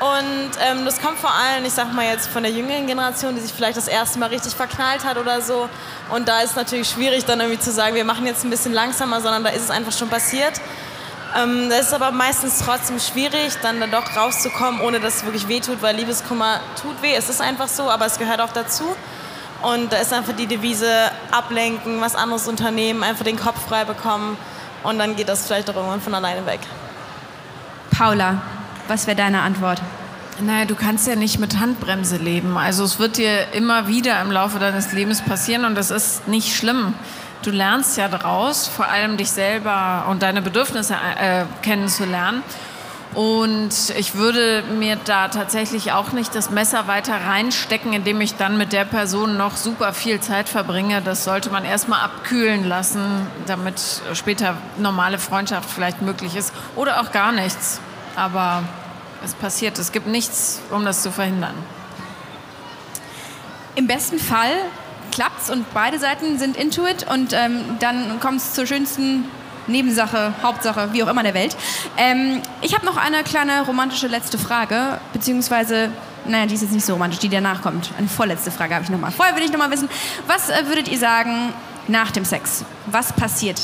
Und 0.03 0.51
ähm, 0.69 0.85
das 0.85 1.01
kommt 1.01 1.17
vor 1.19 1.31
allem, 1.31 1.65
ich 1.65 1.73
sag 1.73 1.93
mal 1.93 2.05
jetzt 2.05 2.27
von 2.27 2.43
der 2.43 2.51
jüngeren 2.51 2.89
Generation, 2.89 3.37
die 3.37 3.41
sich 3.41 3.53
vielleicht 3.53 3.77
das 3.77 3.87
erste 3.87 4.19
Mal 4.19 4.31
richtig 4.31 4.53
verknallt 4.53 5.05
hat 5.05 5.17
oder 5.17 5.41
so. 5.41 5.69
Und 6.11 6.27
da 6.27 6.41
ist 6.41 6.51
es 6.51 6.57
natürlich 6.57 6.89
schwierig, 6.89 7.25
dann 7.25 7.39
irgendwie 7.39 7.61
zu 7.61 7.71
sagen, 7.71 7.95
wir 7.95 8.05
machen 8.05 8.27
jetzt 8.27 8.43
ein 8.43 8.51
bisschen 8.51 8.73
langsamer, 8.73 9.21
sondern 9.21 9.45
da 9.45 9.51
ist 9.51 9.63
es 9.63 9.71
einfach 9.71 9.93
schon 9.93 10.09
passiert. 10.09 10.55
Ähm, 11.41 11.69
das 11.71 11.83
ist 11.83 11.95
aber 11.95 12.11
meistens 12.11 12.59
trotzdem 12.59 12.99
schwierig, 12.99 13.53
dann 13.63 13.79
da 13.79 13.87
doch 13.87 14.17
rauszukommen, 14.17 14.81
ohne 14.81 14.99
dass 14.99 15.19
es 15.19 15.25
wirklich 15.25 15.47
wehtut, 15.47 15.83
weil 15.83 15.95
Liebeskummer 15.95 16.59
tut 16.83 17.01
weh. 17.01 17.15
Es 17.15 17.29
ist 17.29 17.41
einfach 17.41 17.69
so, 17.69 17.89
aber 17.89 18.07
es 18.07 18.19
gehört 18.19 18.41
auch 18.41 18.53
dazu. 18.53 18.97
Und 19.63 19.93
da 19.93 19.99
ist 19.99 20.13
einfach 20.13 20.35
die 20.35 20.49
Devise 20.49 20.91
ablenken, 21.31 22.01
was 22.01 22.17
anderes 22.17 22.49
unternehmen, 22.49 23.05
einfach 23.05 23.25
den 23.25 23.39
Kopf 23.39 23.69
frei 23.69 23.85
bekommen 23.85 24.37
und 24.83 24.99
dann 24.99 25.15
geht 25.15 25.29
das 25.29 25.47
vielleicht 25.47 25.71
auch 25.71 25.77
irgendwann 25.77 26.01
von 26.01 26.13
alleine 26.13 26.45
weg. 26.45 26.59
Paula, 27.97 28.43
was 28.89 29.07
wäre 29.07 29.17
deine 29.17 29.43
Antwort? 29.43 29.81
Naja, 30.41 30.65
du 30.65 30.75
kannst 30.75 31.07
ja 31.07 31.15
nicht 31.15 31.39
mit 31.39 31.61
Handbremse 31.61 32.17
leben. 32.17 32.57
Also 32.57 32.85
es 32.85 32.99
wird 32.99 33.17
dir 33.17 33.53
immer 33.53 33.87
wieder 33.87 34.21
im 34.23 34.31
Laufe 34.31 34.59
deines 34.59 34.93
Lebens 34.93 35.21
passieren 35.21 35.65
und 35.65 35.75
das 35.75 35.91
ist 35.91 36.27
nicht 36.27 36.57
schlimm. 36.57 36.95
Du 37.43 37.51
lernst 37.51 37.97
ja 37.97 38.09
daraus, 38.09 38.67
vor 38.67 38.89
allem 38.89 39.17
dich 39.17 39.31
selber 39.31 40.07
und 40.09 40.23
deine 40.23 40.43
Bedürfnisse 40.43 40.95
äh, 40.95 41.45
kennenzulernen. 41.63 42.43
Und 43.15 43.91
ich 43.99 44.15
würde 44.15 44.65
mir 44.79 44.97
da 45.05 45.29
tatsächlich 45.29 45.93
auch 45.93 46.13
nicht 46.13 46.35
das 46.35 46.51
Messer 46.51 46.87
weiter 46.87 47.15
reinstecken, 47.15 47.93
indem 47.93 48.23
ich 48.23 48.37
dann 48.37 48.57
mit 48.57 48.73
der 48.73 48.87
Person 48.87 49.37
noch 49.37 49.57
super 49.57 49.93
viel 49.93 50.21
Zeit 50.21 50.49
verbringe. 50.49 51.03
Das 51.03 51.25
sollte 51.25 51.51
man 51.51 51.65
erstmal 51.65 52.01
abkühlen 52.01 52.65
lassen, 52.65 53.27
damit 53.47 53.83
später 54.15 54.57
normale 54.79 55.19
Freundschaft 55.19 55.69
vielleicht 55.69 56.01
möglich 56.01 56.37
ist. 56.37 56.55
Oder 56.75 57.03
auch 57.03 57.13
gar 57.13 57.33
nichts. 57.33 57.81
Aber 58.17 58.63
es 59.25 59.35
passiert. 59.35 59.79
Es 59.79 59.93
gibt 59.93 60.07
nichts, 60.07 60.61
um 60.71 60.85
das 60.85 61.03
zu 61.03 61.11
verhindern. 61.11 61.55
Im 63.75 63.87
besten 63.87 64.19
Fall 64.19 64.53
klappt's 65.11 65.51
und 65.51 65.73
beide 65.73 65.99
Seiten 65.99 66.39
sind 66.39 66.57
into 66.57 66.87
it 66.87 67.07
und 67.09 67.33
ähm, 67.33 67.77
dann 67.81 68.21
kommt 68.21 68.39
es 68.39 68.55
zur 68.55 68.67
schönsten 68.67 69.25
Nebensache, 69.67 70.35
Hauptsache, 70.43 70.93
wie 70.93 71.03
auch 71.03 71.09
immer 71.09 71.23
der 71.23 71.35
Welt. 71.35 71.57
Ähm, 71.97 72.43
ich 72.63 72.75
habe 72.75 72.85
noch 72.85 72.97
eine 72.97 73.23
kleine 73.23 73.63
romantische 73.63 74.09
letzte 74.09 74.39
Frage, 74.39 75.01
beziehungsweise, 75.13 75.91
naja, 76.27 76.47
die 76.47 76.55
ist 76.55 76.63
jetzt 76.63 76.73
nicht 76.73 76.85
so 76.85 76.95
romantisch, 76.95 77.21
die 77.21 77.29
danach 77.29 77.63
kommt. 77.63 77.91
Eine 77.97 78.09
vorletzte 78.09 78.51
Frage 78.51 78.75
habe 78.75 78.85
ich 78.85 78.91
nochmal. 78.91 79.13
Vorher 79.13 79.35
würde 79.35 79.45
ich 79.45 79.53
nochmal 79.53 79.71
wissen, 79.71 79.89
was 80.27 80.51
äh, 80.51 80.67
würdet 80.67 80.89
ihr 80.89 80.99
sagen 80.99 81.53
nach 81.89 82.11
dem 82.11 82.25
Sex? 82.25 82.65
Was 82.87 83.13
passiert? 83.13 83.61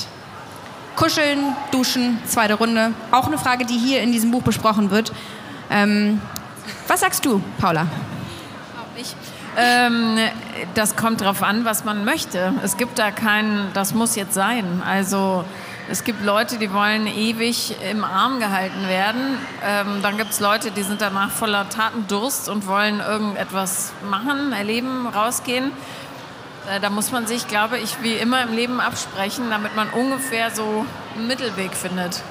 Kuscheln, 0.98 1.54
duschen, 1.70 2.18
zweite 2.26 2.54
Runde. 2.54 2.92
Auch 3.12 3.28
eine 3.28 3.38
Frage, 3.38 3.64
die 3.64 3.78
hier 3.78 4.02
in 4.02 4.10
diesem 4.10 4.32
Buch 4.32 4.42
besprochen 4.42 4.90
wird. 4.90 5.12
Ähm, 5.70 6.20
was 6.88 6.98
sagst 6.98 7.24
du, 7.24 7.40
Paula? 7.60 7.86
Ich. 8.96 9.14
Ähm, 9.56 10.18
das 10.74 10.96
kommt 10.96 11.20
darauf 11.20 11.44
an, 11.44 11.64
was 11.64 11.84
man 11.84 12.04
möchte. 12.04 12.52
Es 12.64 12.76
gibt 12.76 12.98
da 12.98 13.12
keinen, 13.12 13.72
das 13.74 13.94
muss 13.94 14.16
jetzt 14.16 14.34
sein. 14.34 14.82
Also 14.84 15.44
es 15.88 16.02
gibt 16.02 16.24
Leute, 16.24 16.58
die 16.58 16.72
wollen 16.72 17.06
ewig 17.06 17.76
im 17.88 18.02
Arm 18.02 18.40
gehalten 18.40 18.88
werden. 18.88 19.38
Ähm, 19.64 20.02
dann 20.02 20.16
gibt 20.16 20.32
es 20.32 20.40
Leute, 20.40 20.72
die 20.72 20.82
sind 20.82 21.00
danach 21.00 21.30
voller 21.30 21.68
Tatendurst 21.68 22.48
und 22.48 22.66
wollen 22.66 22.98
irgendetwas 22.98 23.92
machen, 24.10 24.52
erleben, 24.52 25.06
rausgehen. 25.06 25.70
Äh, 26.70 26.80
da 26.80 26.90
muss 26.90 27.12
man 27.12 27.26
sich, 27.26 27.48
glaube 27.48 27.78
ich, 27.78 28.02
wie 28.02 28.14
immer 28.14 28.42
im 28.42 28.54
Leben 28.54 28.80
absprechen, 28.80 29.50
damit 29.50 29.74
man 29.76 29.88
ungefähr 29.90 30.50
so 30.50 30.84
einen 31.16 31.26
Mittelweg 31.26 31.74
findet. 31.74 32.22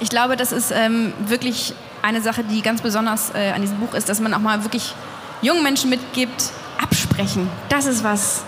Ich 0.00 0.08
glaube, 0.08 0.36
das 0.36 0.52
ist 0.52 0.72
ähm, 0.72 1.12
wirklich 1.18 1.74
eine 2.02 2.20
Sache, 2.20 2.44
die 2.44 2.62
ganz 2.62 2.82
besonders 2.82 3.34
äh, 3.34 3.52
an 3.54 3.62
diesem 3.62 3.78
Buch 3.78 3.94
ist, 3.94 4.08
dass 4.08 4.20
man 4.20 4.32
auch 4.34 4.40
mal 4.40 4.62
wirklich 4.62 4.94
jungen 5.42 5.62
Menschen 5.62 5.90
mitgibt, 5.90 6.50
absprechen. 6.82 7.48
Das 7.68 7.86
ist 7.86 8.04
was, 8.04 8.44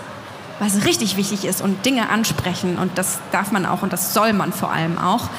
was 0.59 0.85
richtig 0.85 1.17
wichtig 1.17 1.45
ist 1.45 1.61
und 1.61 1.85
Dinge 1.85 2.09
ansprechen. 2.09 2.77
Und 2.77 2.97
das 2.97 3.19
darf 3.31 3.51
man 3.51 3.65
auch 3.65 3.81
und 3.81 3.93
das 3.93 4.13
soll 4.13 4.33
man 4.33 4.53
vor 4.53 4.71
allem 4.71 4.97
auch. 4.97 5.29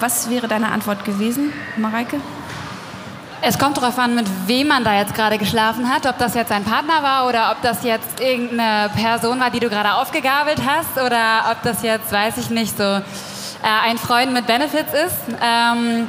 Was 0.00 0.28
wäre 0.28 0.48
deine 0.48 0.72
Antwort 0.72 1.04
gewesen, 1.04 1.52
Mareike? 1.76 2.16
Es 3.46 3.58
kommt 3.58 3.76
darauf 3.76 3.98
an, 3.98 4.14
mit 4.14 4.26
wem 4.46 4.68
man 4.68 4.84
da 4.84 4.96
jetzt 4.96 5.14
gerade 5.14 5.36
geschlafen 5.36 5.92
hat, 5.92 6.06
ob 6.06 6.16
das 6.16 6.34
jetzt 6.34 6.50
ein 6.50 6.64
Partner 6.64 7.02
war 7.02 7.28
oder 7.28 7.50
ob 7.50 7.60
das 7.60 7.84
jetzt 7.84 8.18
irgendeine 8.18 8.88
Person 8.88 9.38
war, 9.38 9.50
die 9.50 9.60
du 9.60 9.68
gerade 9.68 9.92
aufgegabelt 9.96 10.62
hast 10.66 10.96
oder 10.96 11.50
ob 11.52 11.62
das 11.62 11.82
jetzt, 11.82 12.10
weiß 12.10 12.38
ich 12.38 12.48
nicht, 12.48 12.74
so 12.74 12.82
äh, 12.82 13.02
ein 13.62 13.98
Freund 13.98 14.32
mit 14.32 14.46
Benefits 14.46 14.94
ist. 14.94 15.36
Ähm, 15.42 16.08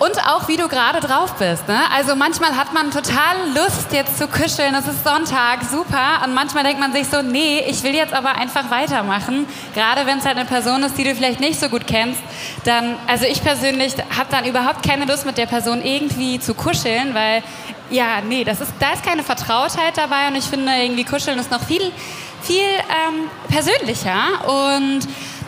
und 0.00 0.18
auch, 0.26 0.48
wie 0.48 0.56
du 0.56 0.66
gerade 0.66 0.98
drauf 1.00 1.34
bist. 1.34 1.68
Ne? 1.68 1.78
Also 1.94 2.16
manchmal 2.16 2.56
hat 2.56 2.72
man 2.72 2.90
total 2.90 3.36
Lust, 3.54 3.92
jetzt 3.92 4.16
zu 4.16 4.26
kuscheln. 4.28 4.74
Es 4.74 4.88
ist 4.88 5.04
Sonntag, 5.04 5.62
super. 5.70 6.24
Und 6.24 6.32
manchmal 6.32 6.64
denkt 6.64 6.80
man 6.80 6.90
sich 6.92 7.06
so, 7.06 7.20
nee, 7.20 7.62
ich 7.68 7.82
will 7.82 7.94
jetzt 7.94 8.14
aber 8.14 8.30
einfach 8.30 8.70
weitermachen. 8.70 9.46
Gerade 9.74 10.06
wenn 10.06 10.18
es 10.18 10.24
halt 10.24 10.38
eine 10.38 10.46
Person 10.46 10.82
ist, 10.84 10.96
die 10.96 11.04
du 11.04 11.14
vielleicht 11.14 11.38
nicht 11.38 11.60
so 11.60 11.68
gut 11.68 11.86
kennst. 11.86 12.20
Dann, 12.64 12.96
also 13.06 13.26
ich 13.26 13.44
persönlich 13.44 13.92
habe 14.16 14.28
dann 14.30 14.46
überhaupt 14.46 14.82
keine 14.82 15.04
Lust, 15.04 15.26
mit 15.26 15.36
der 15.36 15.46
Person 15.46 15.84
irgendwie 15.84 16.40
zu 16.40 16.54
kuscheln, 16.54 17.14
weil, 17.14 17.42
ja, 17.90 18.22
nee, 18.26 18.42
das 18.42 18.62
ist, 18.62 18.72
da 18.80 18.94
ist 18.94 19.04
keine 19.04 19.22
Vertrautheit 19.22 19.98
dabei. 19.98 20.28
Und 20.28 20.34
ich 20.34 20.44
finde, 20.44 20.72
irgendwie 20.72 21.04
kuscheln 21.04 21.38
ist 21.38 21.50
noch 21.50 21.62
viel, 21.62 21.92
viel 22.40 22.62
ähm, 22.62 23.28
persönlicher. 23.50 24.48
Und 24.48 25.00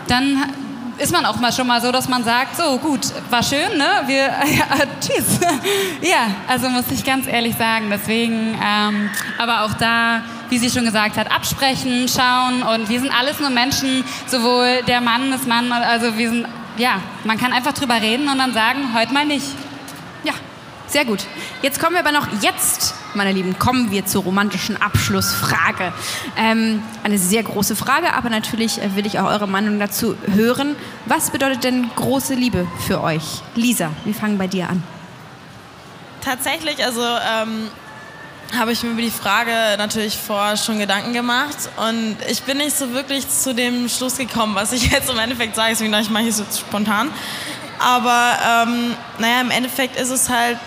dann 0.08 0.44
ist 0.98 1.12
man 1.12 1.24
auch 1.24 1.36
mal 1.36 1.52
schon 1.52 1.66
mal 1.66 1.80
so, 1.80 1.90
dass 1.90 2.08
man 2.08 2.24
sagt, 2.24 2.56
so 2.56 2.78
gut, 2.78 3.00
war 3.30 3.42
schön, 3.42 3.76
ne? 3.76 4.02
Wir, 4.06 4.24
ja, 4.26 4.66
tschüss. 5.00 5.40
ja, 6.02 6.28
also 6.48 6.68
muss 6.68 6.84
ich 6.90 7.04
ganz 7.04 7.26
ehrlich 7.26 7.56
sagen, 7.56 7.86
deswegen, 7.90 8.58
ähm, 8.62 9.10
aber 9.38 9.62
auch 9.62 9.74
da, 9.74 10.22
wie 10.48 10.58
sie 10.58 10.70
schon 10.70 10.84
gesagt 10.84 11.16
hat, 11.16 11.30
absprechen, 11.30 12.06
schauen 12.08 12.62
und 12.62 12.88
wir 12.88 13.00
sind 13.00 13.10
alles 13.12 13.40
nur 13.40 13.50
Menschen, 13.50 14.04
sowohl 14.26 14.82
der 14.86 15.00
Mann, 15.00 15.30
das 15.30 15.46
Mann, 15.46 15.72
also 15.72 16.16
wir 16.18 16.28
sind, 16.28 16.46
ja, 16.76 17.00
man 17.24 17.38
kann 17.38 17.52
einfach 17.52 17.72
drüber 17.72 18.00
reden 18.00 18.28
und 18.28 18.38
dann 18.38 18.52
sagen, 18.52 18.90
heute 18.94 19.12
mal 19.12 19.24
nicht. 19.24 19.46
Ja, 20.24 20.32
sehr 20.86 21.04
gut. 21.04 21.20
Jetzt 21.62 21.80
kommen 21.80 21.94
wir 21.94 22.00
aber 22.00 22.12
noch 22.12 22.28
jetzt, 22.42 22.94
meine 23.14 23.32
Lieben, 23.32 23.58
kommen 23.58 23.90
wir 23.90 24.06
zur 24.06 24.22
romantischen 24.22 24.80
Abschlussfrage. 24.80 25.92
Ähm, 26.36 26.82
eine 27.04 27.18
sehr 27.18 27.42
große 27.42 27.76
Frage, 27.76 28.14
aber 28.14 28.30
natürlich 28.30 28.80
äh, 28.80 28.96
will 28.96 29.06
ich 29.06 29.18
auch 29.18 29.26
eure 29.26 29.46
Meinung 29.46 29.78
dazu 29.78 30.16
hören. 30.34 30.76
Was 31.06 31.30
bedeutet 31.30 31.64
denn 31.64 31.90
große 31.96 32.34
Liebe 32.34 32.66
für 32.86 33.02
euch? 33.02 33.42
Lisa, 33.54 33.90
wir 34.04 34.14
fangen 34.14 34.38
bei 34.38 34.46
dir 34.46 34.68
an. 34.68 34.82
Tatsächlich, 36.20 36.84
also 36.84 37.00
ähm, 37.00 37.68
habe 38.56 38.72
ich 38.72 38.82
mir 38.82 38.90
über 38.90 39.02
die 39.02 39.10
Frage 39.10 39.50
natürlich 39.78 40.16
vorher 40.16 40.56
schon 40.56 40.78
Gedanken 40.78 41.12
gemacht 41.12 41.56
und 41.76 42.16
ich 42.28 42.42
bin 42.42 42.58
nicht 42.58 42.76
so 42.76 42.92
wirklich 42.92 43.28
zu 43.28 43.54
dem 43.54 43.88
Schluss 43.88 44.18
gekommen, 44.18 44.54
was 44.54 44.72
ich 44.72 44.90
jetzt 44.92 45.10
im 45.10 45.18
Endeffekt 45.18 45.56
sage, 45.56 45.70
deswegen 45.70 45.92
ich, 45.94 46.10
mache 46.10 46.24
ich 46.24 46.30
es 46.30 46.38
jetzt 46.38 46.60
spontan. 46.60 47.10
Aber 47.78 48.38
ähm, 48.46 48.94
naja, 49.18 49.40
im 49.40 49.50
Endeffekt 49.50 49.96
ist 49.96 50.10
es 50.10 50.28
halt 50.28 50.58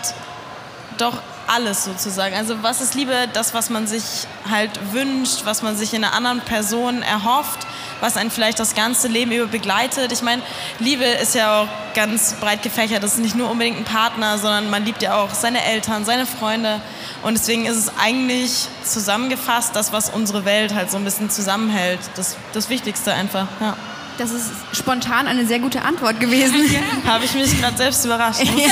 doch 0.98 1.14
alles 1.46 1.84
sozusagen. 1.84 2.34
Also 2.34 2.62
was 2.62 2.80
ist 2.80 2.94
Liebe? 2.94 3.28
Das, 3.32 3.54
was 3.54 3.70
man 3.70 3.86
sich 3.86 4.26
halt 4.50 4.70
wünscht, 4.92 5.42
was 5.44 5.62
man 5.62 5.76
sich 5.76 5.94
in 5.94 6.04
einer 6.04 6.14
anderen 6.14 6.40
Person 6.40 7.02
erhofft, 7.02 7.66
was 8.00 8.16
einen 8.16 8.30
vielleicht 8.30 8.58
das 8.58 8.74
ganze 8.74 9.08
Leben 9.08 9.32
über 9.32 9.46
begleitet. 9.46 10.12
Ich 10.12 10.22
meine, 10.22 10.42
Liebe 10.78 11.04
ist 11.04 11.34
ja 11.34 11.62
auch 11.62 11.68
ganz 11.94 12.34
breit 12.34 12.62
gefächert. 12.62 13.02
Das 13.02 13.14
ist 13.14 13.20
nicht 13.20 13.36
nur 13.36 13.50
unbedingt 13.50 13.78
ein 13.78 13.84
Partner, 13.84 14.38
sondern 14.38 14.70
man 14.70 14.84
liebt 14.84 15.02
ja 15.02 15.16
auch 15.16 15.32
seine 15.34 15.64
Eltern, 15.64 16.04
seine 16.04 16.26
Freunde. 16.26 16.80
Und 17.22 17.34
deswegen 17.38 17.66
ist 17.66 17.76
es 17.76 17.92
eigentlich 17.98 18.68
zusammengefasst 18.84 19.74
das, 19.74 19.92
was 19.92 20.10
unsere 20.10 20.44
Welt 20.44 20.74
halt 20.74 20.90
so 20.90 20.96
ein 20.96 21.04
bisschen 21.04 21.30
zusammenhält. 21.30 22.00
Das, 22.16 22.36
das 22.52 22.68
Wichtigste 22.68 23.12
einfach. 23.12 23.46
Ja. 23.60 23.76
Das 24.18 24.30
ist 24.30 24.50
spontan 24.72 25.26
eine 25.26 25.46
sehr 25.46 25.58
gute 25.58 25.82
Antwort 25.82 26.20
gewesen. 26.20 26.56
Ja. 26.76 27.12
Habe 27.12 27.24
ich 27.24 27.34
mich 27.34 27.58
gerade 27.60 27.76
selbst 27.76 28.04
überrascht. 28.04 28.42
Ja. 28.56 28.68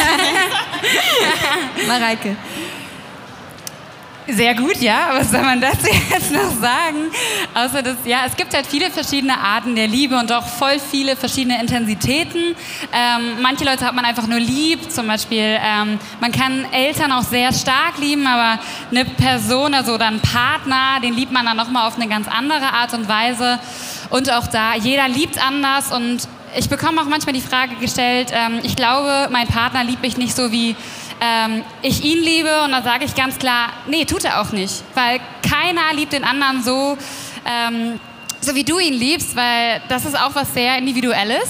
Mareike. 1.87 2.37
Sehr 4.26 4.54
gut, 4.54 4.76
ja. 4.80 5.09
Was 5.12 5.30
soll 5.30 5.42
man 5.42 5.61
dazu 5.61 5.87
jetzt 6.11 6.33
noch 6.33 6.50
sagen? 6.59 7.11
Außer 7.52 7.83
dass, 7.83 7.96
ja, 8.07 8.22
es 8.26 8.35
gibt 8.35 8.54
halt 8.54 8.66
viele 8.66 8.90
verschiedene 8.90 9.38
Arten 9.38 9.76
der 9.76 9.87
Liebe 9.87 10.18
und 10.18 10.33
auch 10.33 10.46
voll 10.46 10.78
viele 10.78 11.14
verschiedene 11.14 11.61
Intensitäten. 11.61 12.57
Ähm, 12.92 13.42
manche 13.42 13.64
Leute 13.64 13.85
hat 13.85 13.94
man 13.94 14.07
einfach 14.07 14.26
nur 14.26 14.40
lieb. 14.40 14.90
Zum 14.90 15.07
Beispiel, 15.07 15.59
ähm, 15.62 15.98
man 16.20 16.33
kann 16.33 16.64
Eltern 16.72 17.12
auch 17.12 17.22
sehr 17.22 17.52
stark 17.52 17.98
lieben, 17.98 18.26
aber 18.26 18.61
eine 18.90 19.04
Person, 19.04 19.74
also 19.74 19.92
oder 19.94 20.07
einen 20.07 20.20
Partner, 20.20 21.00
den 21.02 21.14
liebt 21.14 21.33
man 21.33 21.44
dann 21.44 21.57
nochmal 21.57 21.87
auf 21.87 21.96
eine 21.96 22.09
ganz 22.09 22.26
andere 22.26 22.72
Art 22.72 22.94
und 22.94 23.07
Weise. 23.07 23.59
Und 24.11 24.31
auch 24.33 24.47
da, 24.47 24.75
jeder 24.75 25.09
liebt 25.09 25.45
anders 25.45 25.93
und 25.93 26.29
ich 26.57 26.69
bekomme 26.69 27.01
auch 27.01 27.07
manchmal 27.07 27.33
die 27.33 27.40
Frage 27.40 27.75
gestellt, 27.77 28.29
ähm, 28.33 28.61
ich 28.62 28.77
glaube, 28.77 29.29
mein 29.31 29.47
Partner 29.47 29.83
liebt 29.85 30.03
mich 30.03 30.17
nicht 30.17 30.37
so 30.37 30.53
wie 30.53 30.77
ähm, 31.21 31.64
ich 31.83 32.05
ihn 32.05 32.23
liebe 32.23 32.62
und 32.62 32.73
da 32.73 32.83
sage 32.83 33.05
ich 33.05 33.14
ganz 33.14 33.38
klar, 33.38 33.71
nee, 33.87 34.05
tut 34.05 34.25
er 34.25 34.40
auch 34.40 34.53
nicht, 34.53 34.83
weil 34.95 35.21
keiner 35.43 35.95
liebt 35.95 36.12
den 36.12 36.25
anderen 36.25 36.62
so, 36.62 36.97
ähm, 37.47 37.99
so 38.40 38.55
wie 38.55 38.64
du 38.64 38.79
ihn 38.79 38.95
liebst, 38.95 39.35
weil 39.35 39.81
das 39.88 40.05
ist 40.05 40.19
auch 40.19 40.35
was 40.35 40.53
sehr 40.55 40.79
individuelles. 40.79 41.49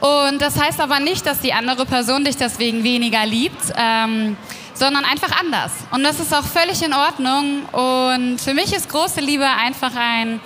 Und 0.00 0.42
das 0.42 0.60
heißt 0.60 0.80
aber 0.80 0.98
nicht, 0.98 1.24
dass 1.26 1.40
die 1.40 1.52
andere 1.52 1.86
Person 1.86 2.24
dich 2.24 2.36
deswegen 2.36 2.82
weniger 2.82 3.24
liebt, 3.24 3.72
ähm, 3.76 4.36
sondern 4.74 5.04
einfach 5.04 5.30
anders. 5.40 5.70
Und 5.92 6.02
das 6.02 6.18
ist 6.18 6.34
auch 6.34 6.44
völlig 6.44 6.82
in 6.82 6.92
Ordnung. 6.92 7.62
Und 7.70 8.40
für 8.40 8.52
mich 8.52 8.72
ist 8.72 8.88
große 8.88 9.20
Liebe 9.20 9.46
einfach 9.46 9.92
ein, 9.94 10.40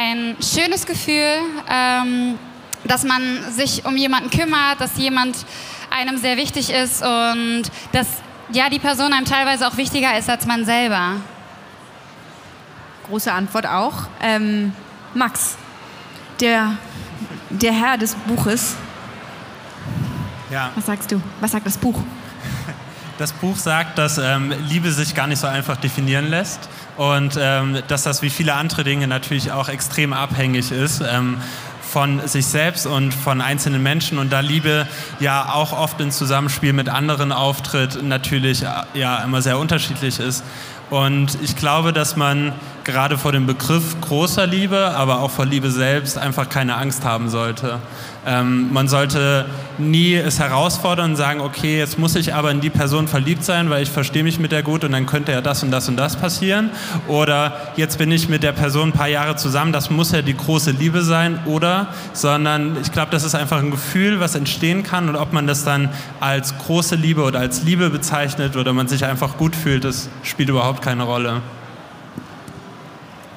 ein 0.00 0.36
schönes 0.40 0.86
Gefühl, 0.86 1.40
ähm, 1.68 2.38
dass 2.84 3.04
man 3.04 3.22
sich 3.52 3.84
um 3.84 3.96
jemanden 3.96 4.30
kümmert, 4.30 4.80
dass 4.80 4.96
jemand 4.96 5.36
einem 5.90 6.16
sehr 6.16 6.36
wichtig 6.36 6.72
ist 6.72 7.02
und 7.02 7.64
dass 7.92 8.06
ja, 8.52 8.70
die 8.70 8.78
Person 8.78 9.12
einem 9.12 9.26
teilweise 9.26 9.66
auch 9.68 9.76
wichtiger 9.76 10.16
ist 10.16 10.30
als 10.30 10.46
man 10.46 10.64
selber. 10.64 11.16
Große 13.08 13.32
Antwort 13.32 13.66
auch. 13.66 14.08
Ähm, 14.22 14.72
Max, 15.14 15.56
der, 16.40 16.72
der 17.50 17.72
Herr 17.72 17.98
des 17.98 18.14
Buches. 18.14 18.76
Ja. 20.50 20.70
Was 20.74 20.86
sagst 20.86 21.12
du? 21.12 21.20
Was 21.40 21.52
sagt 21.52 21.66
das 21.66 21.76
Buch? 21.76 22.00
Das 23.18 23.34
Buch 23.34 23.56
sagt, 23.56 23.98
dass 23.98 24.16
ähm, 24.16 24.50
Liebe 24.70 24.90
sich 24.90 25.14
gar 25.14 25.26
nicht 25.26 25.38
so 25.38 25.46
einfach 25.46 25.76
definieren 25.76 26.30
lässt 26.30 26.70
und 27.00 27.38
ähm, 27.40 27.78
dass 27.88 28.02
das 28.02 28.20
wie 28.20 28.28
viele 28.28 28.52
andere 28.52 28.84
Dinge 28.84 29.08
natürlich 29.08 29.52
auch 29.52 29.70
extrem 29.70 30.12
abhängig 30.12 30.70
ist. 30.70 31.00
Ähm, 31.00 31.38
von 31.80 32.20
sich 32.28 32.46
selbst 32.46 32.86
und 32.86 33.14
von 33.14 33.40
einzelnen 33.40 33.82
Menschen 33.82 34.18
und 34.18 34.30
da 34.32 34.40
Liebe 34.40 34.86
ja 35.18 35.50
auch 35.52 35.72
oft 35.72 36.00
im 36.00 36.12
Zusammenspiel 36.12 36.72
mit 36.72 36.88
anderen 36.88 37.32
auftritt, 37.32 38.00
natürlich 38.00 38.60
ja 38.94 39.16
immer 39.24 39.42
sehr 39.42 39.58
unterschiedlich 39.58 40.20
ist. 40.20 40.44
Und 40.90 41.38
ich 41.42 41.56
glaube, 41.56 41.92
dass 41.92 42.16
man 42.16 42.52
gerade 42.84 43.16
vor 43.16 43.32
dem 43.32 43.46
Begriff 43.46 44.00
großer 44.00 44.46
Liebe, 44.46 44.94
aber 44.94 45.20
auch 45.20 45.30
vor 45.30 45.46
Liebe 45.46 45.70
selbst 45.70 46.18
einfach 46.18 46.48
keine 46.48 46.76
Angst 46.76 47.04
haben 47.04 47.28
sollte. 47.28 47.80
Ähm, 48.26 48.70
man 48.72 48.86
sollte 48.86 49.46
nie 49.78 50.14
es 50.14 50.38
herausfordern 50.38 51.12
und 51.12 51.16
sagen, 51.16 51.40
okay, 51.40 51.78
jetzt 51.78 51.98
muss 51.98 52.14
ich 52.16 52.34
aber 52.34 52.50
in 52.50 52.60
die 52.60 52.68
Person 52.68 53.08
verliebt 53.08 53.44
sein, 53.44 53.70
weil 53.70 53.82
ich 53.82 53.90
verstehe 53.90 54.22
mich 54.22 54.38
mit 54.38 54.52
der 54.52 54.62
gut 54.62 54.84
und 54.84 54.92
dann 54.92 55.06
könnte 55.06 55.32
ja 55.32 55.40
das 55.40 55.62
und 55.62 55.70
das 55.70 55.88
und 55.88 55.96
das 55.96 56.16
passieren. 56.16 56.70
Oder 57.08 57.72
jetzt 57.76 57.96
bin 57.96 58.12
ich 58.12 58.28
mit 58.28 58.42
der 58.42 58.52
Person 58.52 58.90
ein 58.90 58.92
paar 58.92 59.08
Jahre 59.08 59.36
zusammen, 59.36 59.72
das 59.72 59.88
muss 59.88 60.12
ja 60.12 60.20
die 60.20 60.36
große 60.36 60.72
Liebe 60.72 61.02
sein. 61.02 61.38
Oder, 61.46 61.88
sondern 62.12 62.76
ich 62.82 62.92
glaube, 62.92 63.10
das 63.10 63.24
ist 63.24 63.34
einfach 63.34 63.58
ein 63.58 63.70
Gefühl, 63.70 64.20
was 64.20 64.34
entstehen 64.34 64.82
kann 64.82 65.08
und 65.08 65.16
ob 65.16 65.32
man 65.32 65.46
das 65.46 65.64
dann 65.64 65.88
als 66.20 66.56
große 66.58 66.96
Liebe 66.96 67.22
oder 67.22 67.38
als 67.40 67.62
Liebe 67.62 67.88
bezeichnet 67.88 68.56
oder 68.56 68.72
man 68.72 68.86
sich 68.86 69.04
einfach 69.06 69.38
gut 69.38 69.56
fühlt, 69.56 69.84
das 69.84 70.10
spielt 70.22 70.50
überhaupt 70.50 70.82
keine 70.82 71.04
Rolle. 71.04 71.40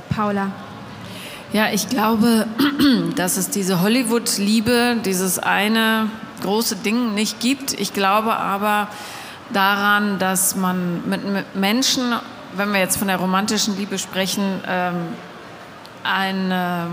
Paula. 0.10 0.52
Ja, 1.54 1.70
ich 1.72 1.88
glaube, 1.88 2.48
dass 3.16 3.38
es 3.38 3.52
diese 3.52 3.82
Hollywood-Liebe, 3.82 4.98
dieses 5.06 5.38
eine 5.38 6.10
große 6.42 6.78
Ding 6.78 7.14
nicht 7.14 7.40
gibt. 7.42 7.80
Ich 7.80 7.94
glaube 7.94 8.36
aber 8.36 8.88
daran, 9.52 10.18
dass 10.18 10.56
man 10.56 11.08
mit, 11.08 11.22
Menschen, 11.54 12.16
wenn 12.56 12.74
wir 12.74 12.80
jetzt 12.80 12.98
von 12.98 13.08
der 13.08 13.18
romantischen 13.18 13.78
Liebe 13.78 14.00
sprechen, 14.00 14.62
ähm, 14.68 14.96
eine, 16.04 16.88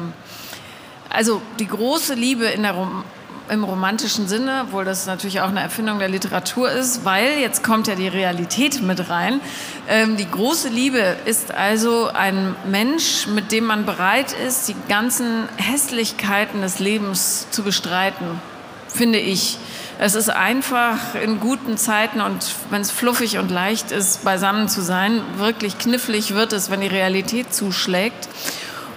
also 1.09 1.41
die 1.59 1.67
große 1.67 2.13
Liebe 2.13 2.45
in 2.45 2.63
der 2.63 2.73
Rom 2.73 3.03
im 3.51 3.65
romantischen 3.65 4.29
Sinne, 4.29 4.63
obwohl 4.67 4.85
das 4.85 5.07
natürlich 5.07 5.41
auch 5.41 5.49
eine 5.49 5.61
Erfindung 5.61 5.99
der 5.99 6.09
Literatur 6.09 6.71
ist, 6.71 7.05
weil 7.05 7.39
jetzt 7.39 7.65
kommt 7.65 7.89
ja 7.89 7.95
die 7.95 8.09
Realität 8.09 8.81
mit 8.83 9.11
rein. 9.11 9.41
Ähm, 9.89 10.17
die 10.17 10.31
große 10.31 10.69
Liebe 10.69 11.17
ist 11.25 11.53
also 11.53 12.09
ein 12.09 12.55
Mensch, 12.67 13.27
mit 13.27 13.53
dem 13.53 13.65
man 13.65 13.85
bereit 13.87 14.33
ist, 14.47 14.69
die 14.69 14.77
ganzen 14.89 15.49
Hässlichkeiten 15.57 16.63
des 16.63 16.79
Lebens 16.79 17.49
zu 17.51 17.63
bestreiten, 17.63 18.41
finde 18.89 19.19
ich. 19.19 19.59
Es 19.99 20.15
ist 20.15 20.31
einfach 20.31 21.15
in 21.23 21.41
guten 21.41 21.77
Zeiten 21.77 22.23
und 22.23 22.55
wenn 22.71 22.81
es 22.81 22.91
fluffig 22.91 23.37
und 23.37 23.51
leicht 23.51 23.91
ist, 23.91 24.25
beisammen 24.25 24.69
zu 24.69 24.81
sein. 24.81 25.21
Wirklich 25.37 25.77
knifflig 25.77 26.35
wird 26.35 26.55
es, 26.55 26.71
wenn 26.71 26.81
die 26.81 26.87
Realität 26.87 27.53
zuschlägt. 27.53 28.29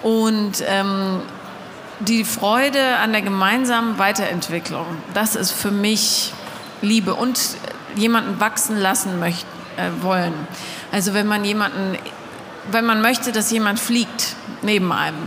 Und 0.02 0.63
ähm, 0.66 1.22
die 2.08 2.24
Freude 2.24 2.98
an 2.98 3.12
der 3.12 3.22
gemeinsamen 3.22 3.98
Weiterentwicklung, 3.98 4.86
das 5.13 5.36
ist 5.36 5.52
für 5.52 5.72
mich 5.72 6.34
Liebe 6.82 7.13
und 7.16 7.39
jemanden 7.96 8.39
wachsen 8.39 8.78
lassen 8.78 9.20
möchte, 9.20 9.46
äh, 9.78 9.89
wollen. 10.04 10.34
Also 10.92 11.13
wenn 11.13 11.28
man 11.28 11.46
jemanden, 11.46 11.98
wenn 12.72 12.86
man 12.86 13.02
möchte, 13.02 13.32
dass 13.32 13.52
jemand 13.52 13.80
fliegt 13.80 14.36
neben 14.62 14.92
einem, 14.92 15.18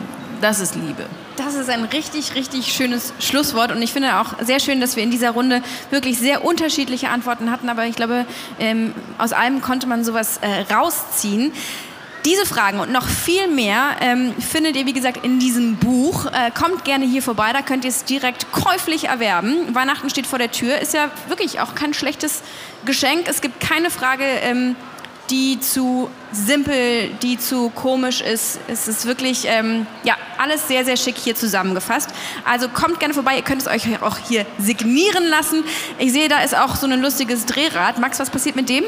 das 0.41 0.61
ist 0.61 0.75
Liebe. 0.75 1.07
Das 1.37 1.55
ist 1.55 1.69
ein 1.69 1.85
richtig, 1.85 2.35
richtig 2.35 2.73
schönes 2.73 3.12
Schlusswort 3.21 3.71
und 3.71 3.83
ich 3.83 3.93
finde 3.93 4.19
auch 4.19 4.35
sehr 4.41 4.59
schön, 4.59 4.81
dass 4.81 4.97
wir 4.97 5.03
in 5.03 5.11
dieser 5.11 5.33
Runde 5.33 5.62
wirklich 5.91 6.19
sehr 6.19 6.45
unterschiedliche 6.45 7.11
Antworten 7.11 7.51
hatten, 7.51 7.69
aber 7.69 7.85
ich 7.85 7.95
glaube, 7.95 8.25
ähm, 8.59 8.95
aus 9.19 9.33
allem 9.33 9.61
konnte 9.61 9.87
man 9.87 10.03
sowas 10.03 10.39
äh, 10.39 10.73
rausziehen. 10.73 11.53
Diese 12.27 12.45
Fragen 12.45 12.81
und 12.81 12.91
noch 12.91 13.07
viel 13.07 13.47
mehr 13.47 13.99
ähm, 14.01 14.35
findet 14.41 14.75
ihr, 14.75 14.85
wie 14.85 14.93
gesagt, 14.93 15.25
in 15.25 15.39
diesem 15.39 15.77
Buch. 15.77 16.27
Äh, 16.27 16.51
kommt 16.51 16.85
gerne 16.85 17.07
hier 17.07 17.23
vorbei, 17.23 17.53
da 17.53 17.62
könnt 17.62 17.85
ihr 17.85 17.91
es 17.91 18.03
direkt 18.03 18.51
käuflich 18.51 19.05
erwerben. 19.05 19.73
Weihnachten 19.77 20.11
steht 20.11 20.27
vor 20.27 20.41
der 20.41 20.51
Tür, 20.51 20.81
ist 20.81 20.93
ja 20.93 21.09
wirklich 21.29 21.61
auch 21.61 21.77
kein 21.77 21.95
schlechtes 21.95 22.43
Geschenk. 22.85 23.29
Es 23.29 23.41
gibt 23.41 23.61
keine 23.61 23.93
Frage, 23.93 24.25
ähm, 24.25 24.75
die 25.31 25.61
zu 25.61 26.11
simpel, 26.33 27.11
die 27.23 27.39
zu 27.39 27.71
komisch 27.71 28.23
ist. 28.23 28.59
Es 28.67 28.89
ist 28.89 29.07
wirklich, 29.07 29.45
ähm, 29.47 29.87
ja, 30.03 30.17
alles 30.37 30.67
sehr, 30.67 30.85
sehr 30.85 30.97
schick 30.97 31.17
hier 31.17 31.37
zusammengefasst. 31.37 32.11
Also 32.45 32.69
kommt 32.69 32.99
gerne 32.99 33.15
vorbei, 33.15 33.37
ihr 33.37 33.43
könnt 33.43 33.62
es 33.62 33.69
euch 33.69 34.03
auch 34.03 34.19
hier 34.19 34.47
signieren 34.59 35.29
lassen. 35.29 35.62
Ich 36.01 36.12
sehe, 36.12 36.29
da 36.29 36.43
ist 36.43 36.57
auch 36.57 36.75
so 36.75 36.89
ein 36.89 37.01
lustiges 37.01 37.47
Drehrad. 37.47 37.99
Max, 38.01 38.19
was 38.19 38.31
passiert 38.31 38.57
mit 38.57 38.69
dem? 38.69 38.83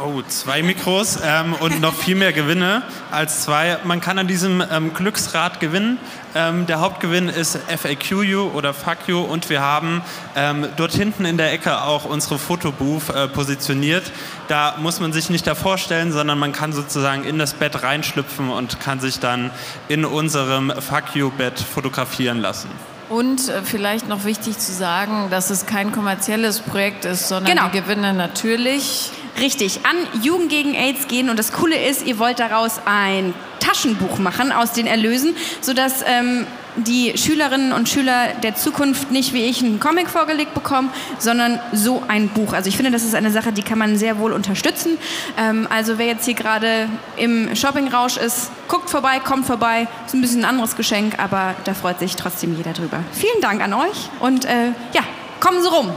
Oh, 0.00 0.22
zwei 0.26 0.64
Mikros 0.64 1.20
ähm, 1.24 1.54
und 1.60 1.80
noch 1.80 1.94
viel 1.94 2.16
mehr 2.16 2.32
Gewinne 2.32 2.82
als 3.12 3.42
zwei. 3.42 3.78
Man 3.84 4.00
kann 4.00 4.18
an 4.18 4.26
diesem 4.26 4.60
ähm, 4.68 4.92
Glücksrad 4.92 5.60
gewinnen. 5.60 5.98
Ähm, 6.34 6.66
der 6.66 6.80
Hauptgewinn 6.80 7.28
ist 7.28 7.56
FAQ 7.56 8.52
oder 8.54 8.74
You 9.06 9.20
und 9.20 9.48
wir 9.50 9.60
haben 9.60 10.02
ähm, 10.34 10.66
dort 10.76 10.92
hinten 10.92 11.24
in 11.24 11.36
der 11.36 11.52
Ecke 11.52 11.82
auch 11.82 12.06
unsere 12.06 12.40
Fotobooth 12.40 13.10
äh, 13.10 13.28
positioniert. 13.28 14.02
Da 14.48 14.74
muss 14.80 14.98
man 14.98 15.12
sich 15.12 15.30
nicht 15.30 15.46
davor 15.46 15.78
stellen, 15.78 16.10
sondern 16.10 16.40
man 16.40 16.50
kann 16.50 16.72
sozusagen 16.72 17.22
in 17.22 17.38
das 17.38 17.54
Bett 17.54 17.84
reinschlüpfen 17.84 18.50
und 18.50 18.80
kann 18.80 18.98
sich 18.98 19.20
dann 19.20 19.52
in 19.86 20.04
unserem 20.04 20.72
Fuck 20.72 21.14
You-Bett 21.14 21.60
fotografieren 21.60 22.40
lassen. 22.40 22.68
Und 23.10 23.48
äh, 23.48 23.62
vielleicht 23.62 24.08
noch 24.08 24.24
wichtig 24.24 24.58
zu 24.58 24.72
sagen, 24.72 25.28
dass 25.30 25.50
es 25.50 25.66
kein 25.66 25.92
kommerzielles 25.92 26.58
Projekt 26.58 27.04
ist, 27.04 27.28
sondern 27.28 27.54
genau. 27.54 27.68
die 27.68 27.80
Gewinne 27.80 28.12
natürlich 28.12 29.12
Richtig, 29.40 29.80
an 29.84 30.22
Jugend 30.22 30.48
gegen 30.48 30.74
AIDS 30.74 31.08
gehen 31.08 31.28
und 31.28 31.38
das 31.38 31.52
Coole 31.52 31.76
ist, 31.76 32.06
ihr 32.06 32.18
wollt 32.18 32.38
daraus 32.38 32.80
ein 32.84 33.34
Taschenbuch 33.58 34.18
machen 34.18 34.52
aus 34.52 34.72
den 34.72 34.86
Erlösen, 34.86 35.34
sodass 35.60 36.04
ähm, 36.06 36.46
die 36.76 37.16
Schülerinnen 37.16 37.72
und 37.72 37.88
Schüler 37.88 38.28
der 38.42 38.54
Zukunft 38.54 39.10
nicht 39.10 39.32
wie 39.32 39.44
ich 39.44 39.62
einen 39.62 39.80
Comic 39.80 40.08
vorgelegt 40.08 40.54
bekommen, 40.54 40.90
sondern 41.18 41.60
so 41.72 42.02
ein 42.06 42.28
Buch. 42.28 42.52
Also 42.52 42.68
ich 42.68 42.76
finde, 42.76 42.90
das 42.90 43.04
ist 43.04 43.14
eine 43.14 43.30
Sache, 43.30 43.52
die 43.52 43.62
kann 43.62 43.78
man 43.78 43.96
sehr 43.96 44.18
wohl 44.18 44.32
unterstützen. 44.32 44.98
Ähm, 45.38 45.66
also 45.70 45.98
wer 45.98 46.06
jetzt 46.06 46.24
hier 46.24 46.34
gerade 46.34 46.88
im 47.16 47.54
Shoppingrausch 47.56 48.16
ist, 48.16 48.50
guckt 48.68 48.90
vorbei, 48.90 49.18
kommt 49.18 49.46
vorbei. 49.46 49.88
Ist 50.06 50.14
ein 50.14 50.20
bisschen 50.20 50.40
ein 50.40 50.50
anderes 50.50 50.76
Geschenk, 50.76 51.18
aber 51.18 51.54
da 51.64 51.74
freut 51.74 51.98
sich 51.98 52.16
trotzdem 52.16 52.56
jeder 52.56 52.72
drüber. 52.72 53.00
Vielen 53.12 53.40
Dank 53.40 53.62
an 53.62 53.72
euch 53.74 54.10
und 54.20 54.44
äh, 54.44 54.68
ja, 54.92 55.02
kommen 55.40 55.60
Sie 55.62 55.68
rum. 55.68 55.90